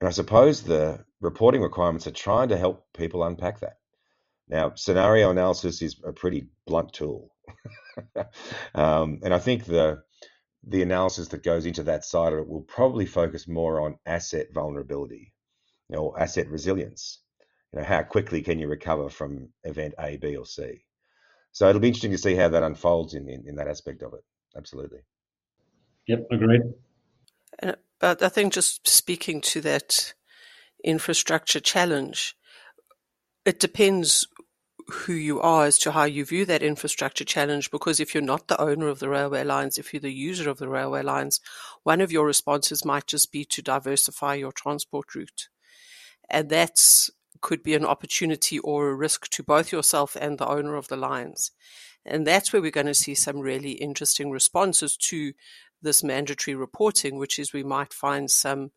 And 0.00 0.08
I 0.08 0.10
suppose 0.10 0.62
the 0.62 1.04
reporting 1.20 1.60
requirements 1.60 2.06
are 2.06 2.12
trying 2.12 2.48
to 2.48 2.56
help 2.56 2.86
people 2.94 3.22
unpack 3.22 3.60
that. 3.60 3.78
Now, 4.48 4.72
scenario 4.74 5.30
analysis 5.30 5.82
is 5.82 5.96
a 6.04 6.12
pretty 6.12 6.48
blunt 6.66 6.92
tool. 6.92 7.32
um, 8.74 9.20
and 9.22 9.32
I 9.34 9.38
think 9.38 9.64
the 9.64 10.02
the 10.66 10.82
analysis 10.82 11.28
that 11.28 11.42
goes 11.42 11.64
into 11.64 11.84
that 11.84 12.04
side 12.04 12.34
of 12.34 12.40
it 12.40 12.48
will 12.48 12.62
probably 12.62 13.06
focus 13.06 13.48
more 13.48 13.80
on 13.80 13.98
asset 14.04 14.48
vulnerability, 14.52 15.32
you 15.88 15.96
know, 15.96 16.14
asset 16.18 16.48
resilience. 16.48 17.22
You 17.72 17.78
know, 17.78 17.86
how 17.86 18.02
quickly 18.02 18.42
can 18.42 18.58
you 18.58 18.68
recover 18.68 19.08
from 19.08 19.48
event 19.64 19.94
A, 19.98 20.18
B, 20.18 20.36
or 20.36 20.44
C? 20.44 20.84
So 21.52 21.68
it'll 21.68 21.80
be 21.80 21.88
interesting 21.88 22.12
to 22.12 22.18
see 22.18 22.34
how 22.34 22.48
that 22.50 22.62
unfolds 22.62 23.14
in, 23.14 23.28
in, 23.28 23.48
in 23.48 23.56
that 23.56 23.68
aspect 23.68 24.02
of 24.02 24.12
it. 24.14 24.24
Absolutely. 24.56 25.00
Yep, 26.08 26.26
agreed. 26.30 26.62
But 28.00 28.22
I 28.22 28.28
think 28.28 28.52
just 28.52 28.88
speaking 28.88 29.40
to 29.42 29.60
that 29.62 30.14
infrastructure 30.82 31.60
challenge, 31.60 32.34
it 33.44 33.60
depends 33.60 34.26
who 34.88 35.12
you 35.12 35.40
are 35.40 35.66
as 35.66 35.78
to 35.78 35.92
how 35.92 36.04
you 36.04 36.24
view 36.24 36.44
that 36.46 36.62
infrastructure 36.62 37.24
challenge. 37.24 37.70
Because 37.70 38.00
if 38.00 38.14
you're 38.14 38.22
not 38.22 38.48
the 38.48 38.60
owner 38.60 38.88
of 38.88 38.98
the 38.98 39.08
railway 39.08 39.44
lines, 39.44 39.78
if 39.78 39.92
you're 39.92 40.00
the 40.00 40.12
user 40.12 40.50
of 40.50 40.58
the 40.58 40.68
railway 40.68 41.02
lines, 41.02 41.40
one 41.82 42.00
of 42.00 42.12
your 42.12 42.26
responses 42.26 42.84
might 42.84 43.06
just 43.06 43.30
be 43.30 43.44
to 43.44 43.62
diversify 43.62 44.34
your 44.34 44.52
transport 44.52 45.14
route. 45.14 45.48
And 46.28 46.48
that's 46.48 47.10
could 47.40 47.62
be 47.62 47.74
an 47.74 47.86
opportunity 47.86 48.58
or 48.58 48.88
a 48.88 48.94
risk 48.94 49.28
to 49.30 49.42
both 49.42 49.72
yourself 49.72 50.14
and 50.20 50.36
the 50.36 50.46
owner 50.46 50.76
of 50.76 50.88
the 50.88 50.96
lines. 50.96 51.52
And 52.04 52.26
that's 52.26 52.52
where 52.52 52.60
we're 52.60 52.70
going 52.70 52.86
to 52.86 52.94
see 52.94 53.14
some 53.14 53.38
really 53.38 53.72
interesting 53.72 54.30
responses 54.30 54.96
to 55.08 55.32
this 55.82 56.02
mandatory 56.02 56.54
reporting, 56.54 57.18
which 57.18 57.38
is 57.38 57.52
we 57.52 57.62
might 57.62 57.92
find 57.92 58.30
some 58.30 58.72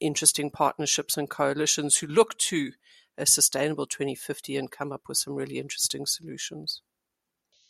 interesting 0.00 0.50
partnerships 0.50 1.16
and 1.16 1.28
coalitions 1.28 1.98
who 1.98 2.06
look 2.06 2.36
to 2.38 2.72
a 3.16 3.26
sustainable 3.26 3.86
2050 3.86 4.56
and 4.56 4.70
come 4.70 4.92
up 4.92 5.02
with 5.08 5.18
some 5.18 5.34
really 5.34 5.58
interesting 5.58 6.06
solutions. 6.06 6.82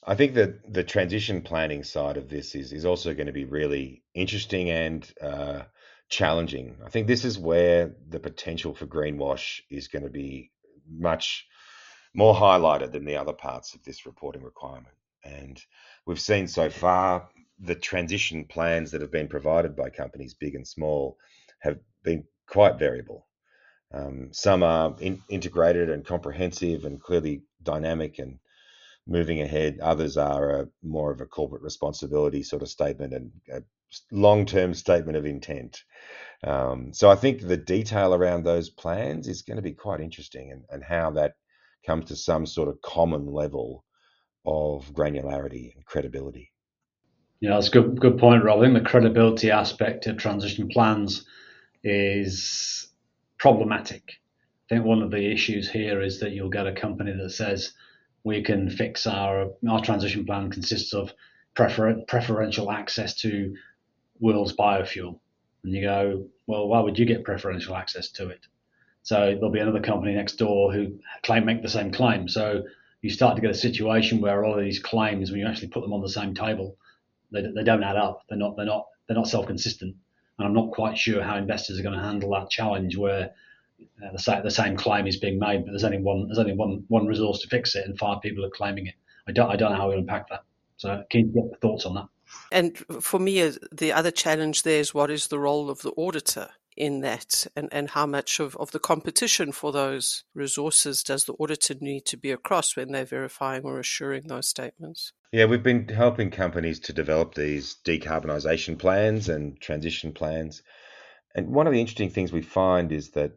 I 0.06 0.14
think 0.14 0.34
that 0.34 0.72
the 0.72 0.84
transition 0.84 1.42
planning 1.42 1.82
side 1.82 2.16
of 2.16 2.28
this 2.28 2.54
is 2.54 2.72
is 2.72 2.84
also 2.84 3.14
going 3.14 3.26
to 3.26 3.32
be 3.32 3.46
really 3.46 4.02
interesting 4.14 4.70
and 4.70 5.10
uh, 5.20 5.62
challenging. 6.08 6.76
I 6.84 6.90
think 6.90 7.06
this 7.06 7.24
is 7.24 7.38
where 7.38 7.94
the 8.08 8.20
potential 8.20 8.74
for 8.74 8.86
greenwash 8.86 9.60
is 9.70 9.88
going 9.88 10.04
to 10.04 10.10
be 10.10 10.50
much 10.88 11.46
more 12.14 12.34
highlighted 12.34 12.92
than 12.92 13.06
the 13.06 13.16
other 13.16 13.32
parts 13.32 13.74
of 13.74 13.82
this 13.82 14.06
reporting 14.06 14.42
requirement. 14.42 14.94
And 15.24 15.60
we've 16.06 16.20
seen 16.20 16.48
so 16.48 16.68
far 16.68 17.28
the 17.60 17.74
transition 17.74 18.44
plans 18.44 18.90
that 18.90 19.00
have 19.00 19.12
been 19.12 19.28
provided 19.28 19.76
by 19.76 19.90
companies, 19.90 20.34
big 20.34 20.54
and 20.54 20.66
small, 20.66 21.16
have 21.60 21.78
been 22.02 22.24
quite 22.46 22.78
variable. 22.78 23.26
Um, 23.92 24.30
some 24.32 24.62
are 24.62 24.96
in, 25.00 25.22
integrated 25.28 25.88
and 25.88 26.04
comprehensive 26.04 26.84
and 26.84 27.00
clearly 27.00 27.42
dynamic 27.62 28.18
and 28.18 28.38
moving 29.06 29.40
ahead. 29.40 29.78
Others 29.80 30.16
are 30.16 30.60
a, 30.62 30.68
more 30.82 31.12
of 31.12 31.20
a 31.20 31.26
corporate 31.26 31.62
responsibility 31.62 32.42
sort 32.42 32.62
of 32.62 32.68
statement 32.68 33.12
and 33.12 33.30
a 33.52 33.62
long-term 34.10 34.74
statement 34.74 35.16
of 35.16 35.26
intent. 35.26 35.84
Um, 36.42 36.92
so 36.92 37.08
I 37.08 37.14
think 37.14 37.40
the 37.40 37.56
detail 37.56 38.14
around 38.14 38.42
those 38.42 38.70
plans 38.70 39.28
is 39.28 39.42
going 39.42 39.56
to 39.56 39.62
be 39.62 39.74
quite 39.74 40.00
interesting 40.00 40.50
and, 40.50 40.64
and 40.70 40.82
how 40.82 41.10
that 41.12 41.34
comes 41.86 42.06
to 42.06 42.16
some 42.16 42.46
sort 42.46 42.68
of 42.68 42.80
common 42.82 43.26
level 43.26 43.84
of 44.44 44.92
granularity 44.92 45.74
and 45.74 45.84
credibility. 45.86 46.50
Yeah, 47.44 47.56
that's 47.56 47.68
a 47.68 47.72
good 47.72 48.00
good 48.00 48.16
point, 48.16 48.42
Rob. 48.42 48.60
I 48.60 48.62
think 48.62 48.72
the 48.72 48.88
credibility 48.88 49.50
aspect 49.50 50.06
of 50.06 50.16
transition 50.16 50.66
plans 50.66 51.26
is 51.82 52.88
problematic. 53.36 54.14
I 54.64 54.76
think 54.76 54.86
one 54.86 55.02
of 55.02 55.10
the 55.10 55.30
issues 55.30 55.70
here 55.70 56.00
is 56.00 56.20
that 56.20 56.30
you'll 56.30 56.48
get 56.48 56.66
a 56.66 56.72
company 56.72 57.12
that 57.12 57.28
says 57.28 57.74
we 58.24 58.42
can 58.42 58.70
fix 58.70 59.06
our 59.06 59.50
our 59.68 59.82
transition 59.82 60.24
plan 60.24 60.50
consists 60.50 60.94
of 60.94 61.12
prefer, 61.54 62.00
preferential 62.08 62.72
access 62.72 63.14
to 63.16 63.54
world's 64.20 64.56
biofuel, 64.56 65.18
and 65.64 65.74
you 65.74 65.82
go, 65.82 66.26
well, 66.46 66.66
why 66.66 66.80
would 66.80 66.98
you 66.98 67.04
get 67.04 67.24
preferential 67.24 67.76
access 67.76 68.08
to 68.12 68.30
it? 68.30 68.40
So 69.02 69.16
there'll 69.34 69.50
be 69.50 69.60
another 69.60 69.82
company 69.82 70.14
next 70.14 70.36
door 70.36 70.72
who 70.72 70.98
claim 71.22 71.44
make 71.44 71.60
the 71.60 71.68
same 71.68 71.92
claim. 71.92 72.26
So 72.26 72.62
you 73.02 73.10
start 73.10 73.36
to 73.36 73.42
get 73.42 73.50
a 73.50 73.54
situation 73.68 74.22
where 74.22 74.46
all 74.46 74.58
of 74.58 74.64
these 74.64 74.78
claims, 74.78 75.30
when 75.30 75.40
you 75.40 75.46
actually 75.46 75.68
put 75.68 75.82
them 75.82 75.92
on 75.92 76.00
the 76.00 76.08
same 76.08 76.34
table, 76.34 76.78
they, 77.34 77.42
they 77.54 77.64
don't 77.64 77.82
add 77.82 77.96
up. 77.96 78.22
They're 78.28 78.38
not 78.38 78.56
they're 78.56 78.66
not 78.66 78.86
they're 79.06 79.16
not 79.16 79.28
self 79.28 79.46
consistent, 79.46 79.96
and 80.38 80.46
I'm 80.46 80.54
not 80.54 80.72
quite 80.72 80.96
sure 80.96 81.22
how 81.22 81.36
investors 81.36 81.78
are 81.78 81.82
going 81.82 81.98
to 81.98 82.04
handle 82.04 82.30
that 82.30 82.50
challenge 82.50 82.96
where 82.96 83.32
uh, 84.02 84.12
the, 84.12 84.18
same, 84.18 84.42
the 84.42 84.50
same 84.50 84.76
claim 84.76 85.06
is 85.06 85.16
being 85.16 85.38
made, 85.38 85.64
but 85.64 85.72
there's 85.72 85.84
only 85.84 86.00
one 86.00 86.26
there's 86.26 86.38
only 86.38 86.54
one 86.54 86.84
one 86.88 87.06
resource 87.06 87.40
to 87.40 87.48
fix 87.48 87.74
it, 87.74 87.86
and 87.86 87.98
five 87.98 88.20
people 88.22 88.44
are 88.44 88.50
claiming 88.50 88.86
it. 88.86 88.94
I 89.28 89.32
don't 89.32 89.50
I 89.50 89.56
don't 89.56 89.72
know 89.72 89.78
how 89.78 89.88
we'll 89.88 89.98
unpack 89.98 90.28
that. 90.30 90.44
So 90.76 91.02
keen 91.10 91.32
to 91.32 91.40
get 91.40 91.60
thoughts 91.60 91.84
on 91.86 91.94
that. 91.94 92.06
And 92.50 92.76
for 93.00 93.20
me, 93.20 93.42
uh, 93.42 93.52
the 93.70 93.92
other 93.92 94.10
challenge 94.10 94.62
there 94.62 94.80
is 94.80 94.94
what 94.94 95.10
is 95.10 95.28
the 95.28 95.38
role 95.38 95.70
of 95.70 95.82
the 95.82 95.92
auditor 95.92 96.50
in 96.76 97.00
that 97.00 97.46
and, 97.54 97.68
and 97.72 97.90
how 97.90 98.06
much 98.06 98.40
of, 98.40 98.56
of 98.56 98.70
the 98.72 98.78
competition 98.78 99.52
for 99.52 99.72
those 99.72 100.24
resources 100.34 101.02
does 101.02 101.24
the 101.24 101.34
auditor 101.34 101.74
need 101.80 102.04
to 102.06 102.16
be 102.16 102.30
across 102.30 102.76
when 102.76 102.92
they're 102.92 103.04
verifying 103.04 103.62
or 103.64 103.78
assuring 103.78 104.26
those 104.26 104.48
statements? 104.48 105.12
Yeah, 105.32 105.46
we've 105.46 105.62
been 105.62 105.88
helping 105.88 106.30
companies 106.30 106.80
to 106.80 106.92
develop 106.92 107.34
these 107.34 107.76
decarbonisation 107.84 108.78
plans 108.78 109.28
and 109.28 109.60
transition 109.60 110.12
plans. 110.12 110.62
And 111.34 111.48
one 111.48 111.66
of 111.66 111.72
the 111.72 111.80
interesting 111.80 112.10
things 112.10 112.32
we 112.32 112.42
find 112.42 112.92
is 112.92 113.10
that 113.10 113.32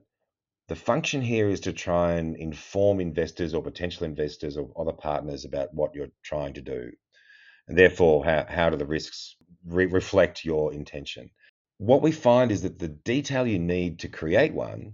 the 0.67 0.75
function 0.75 1.21
here 1.21 1.47
is 1.47 1.61
to 1.61 1.73
try 1.73 2.13
and 2.13 2.35
inform 2.35 2.99
investors 2.99 3.53
or 3.53 3.63
potential 3.63 4.05
investors 4.05 4.57
or 4.57 4.69
other 4.77 4.91
partners 4.91 5.45
about 5.45 5.73
what 5.73 5.95
you're 5.95 6.11
trying 6.23 6.53
to 6.55 6.61
do. 6.61 6.91
And 7.67 7.77
therefore, 7.77 8.25
how, 8.25 8.45
how 8.47 8.69
do 8.69 8.77
the 8.77 8.85
risks 8.85 9.35
re- 9.65 9.85
reflect 9.85 10.45
your 10.45 10.73
intention? 10.73 11.31
What 11.77 12.01
we 12.01 12.11
find 12.11 12.51
is 12.51 12.63
that 12.63 12.79
the 12.79 12.87
detail 12.87 13.45
you 13.45 13.59
need 13.59 13.99
to 13.99 14.07
create 14.07 14.53
one 14.53 14.93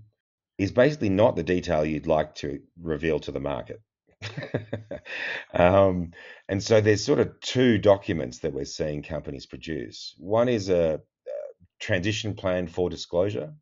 is 0.57 0.71
basically 0.71 1.09
not 1.09 1.35
the 1.35 1.43
detail 1.43 1.85
you'd 1.85 2.07
like 2.07 2.35
to 2.35 2.59
reveal 2.81 3.19
to 3.21 3.31
the 3.31 3.39
market. 3.39 3.81
um, 5.53 6.11
and 6.47 6.61
so 6.61 6.81
there's 6.81 7.03
sort 7.03 7.19
of 7.19 7.39
two 7.41 7.77
documents 7.77 8.39
that 8.39 8.53
we're 8.53 8.65
seeing 8.65 9.01
companies 9.03 9.45
produce. 9.45 10.15
One 10.17 10.49
is 10.49 10.69
a, 10.69 10.95
a 11.27 11.31
transition 11.79 12.35
plan 12.35 12.67
for 12.67 12.89
disclosure, 12.89 13.53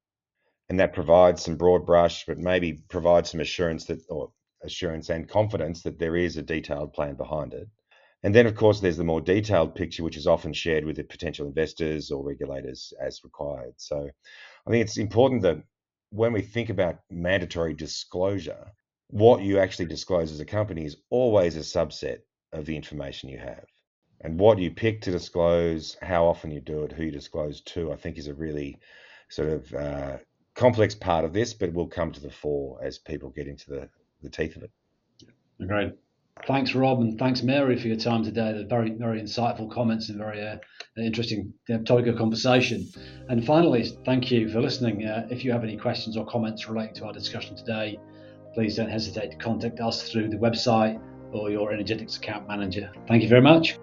and 0.70 0.80
that 0.80 0.94
provides 0.94 1.44
some 1.44 1.56
broad 1.58 1.86
brush, 1.86 2.26
but 2.26 2.38
maybe 2.38 2.74
provides 2.90 3.32
some 3.32 3.40
assurance 3.40 3.86
that, 3.86 4.02
or 4.10 4.32
assurance 4.64 5.10
and 5.10 5.28
confidence 5.28 5.84
that 5.84 6.00
there 6.00 6.16
is 6.16 6.38
a 6.38 6.44
detailed 6.44 6.94
plan 6.94 7.16
behind 7.16 7.54
it. 7.54 7.68
And 8.24 8.36
then, 8.36 8.46
of 8.46 8.56
course, 8.56 8.80
there's 8.80 8.98
the 8.98 9.04
more 9.04 9.22
detailed 9.22 9.74
picture, 9.74 10.04
which 10.04 10.18
is 10.18 10.28
often 10.28 10.54
shared 10.54 10.86
with 10.86 10.96
the 10.96 11.04
potential 11.04 11.48
investors 11.48 12.12
or 12.12 12.24
regulators 12.24 12.94
as 13.02 13.24
required. 13.24 13.74
So 13.78 14.10
I 14.68 14.70
think 14.70 14.84
it's 14.84 14.98
important 14.98 15.42
that 15.42 15.64
when 16.12 16.34
we 16.34 16.42
think 16.42 16.70
about 16.70 17.00
mandatory 17.10 17.74
disclosure, 17.74 18.72
what 19.08 19.42
you 19.42 19.60
actually 19.60 19.86
disclose 19.86 20.32
as 20.32 20.40
a 20.40 20.46
company 20.46 20.86
is 20.86 20.98
always 21.10 21.58
a 21.58 21.62
subset 21.62 22.20
of 22.54 22.66
the 22.66 22.76
information 22.76 23.30
you 23.30 23.40
have. 23.40 23.66
And 24.22 24.40
what 24.40 24.60
you 24.60 24.70
pick 24.70 25.02
to 25.02 25.12
disclose, 25.12 25.98
how 26.02 26.26
often 26.26 26.52
you 26.52 26.62
do 26.62 26.84
it, 26.84 26.92
who 26.92 27.06
you 27.06 27.12
disclose 27.12 27.62
to, 27.62 27.92
I 27.92 27.96
think 27.96 28.18
is 28.18 28.28
a 28.28 28.34
really 28.36 28.78
sort 29.30 29.50
of 29.50 29.74
uh, 29.74 30.18
complex 30.54 30.94
part 30.94 31.26
of 31.26 31.34
this, 31.34 31.54
but 31.54 31.74
will 31.74 31.88
come 31.88 32.12
to 32.12 32.22
the 32.22 32.30
fore 32.30 32.80
as 32.84 33.00
people 33.00 33.30
get 33.30 33.48
into 33.48 33.70
the, 33.70 33.90
the 34.22 34.30
teeth 34.30 34.56
of 34.58 34.64
it. 34.64 34.72
Great. 35.66 35.94
Thanks, 36.48 36.74
Rob, 36.74 37.02
and 37.02 37.20
thanks, 37.20 37.44
Mary, 37.44 37.78
for 37.78 37.88
your 37.88 37.98
time 37.98 38.24
today. 38.24 38.54
They're 38.54 38.68
very, 38.68 38.92
very 38.92 39.22
insightful 39.22 39.72
comments 39.72 40.10
and 40.10 40.18
very 40.18 40.42
uh, 40.42 40.58
interesting 40.98 41.54
uh, 41.72 41.78
topic 41.80 42.08
of 42.08 42.18
conversation. 42.18 42.88
And 43.30 43.46
finally, 43.46 43.84
thank 44.06 44.32
you 44.32 44.50
for 44.50 44.60
listening. 44.60 45.06
Uh, 45.06 45.28
if 45.30 45.46
you 45.46 45.52
have 45.52 45.64
any 45.64 45.78
questions 45.78 46.18
or 46.18 46.26
comments 46.26 46.68
relating 46.68 46.96
to 46.96 47.06
our 47.06 47.14
discussion 47.14 47.56
today, 47.56 48.00
please 48.54 48.76
don't 48.76 48.90
hesitate 48.90 49.32
to 49.32 49.38
contact 49.38 49.80
us 49.80 50.10
through 50.12 50.30
the 50.30 50.38
website 50.38 51.00
or 51.32 51.52
your 51.52 51.72
Energetics 51.72 52.18
account 52.18 52.48
manager. 52.48 52.92
Thank 53.08 53.24
you 53.24 53.30
very 53.30 53.42
much. 53.42 53.78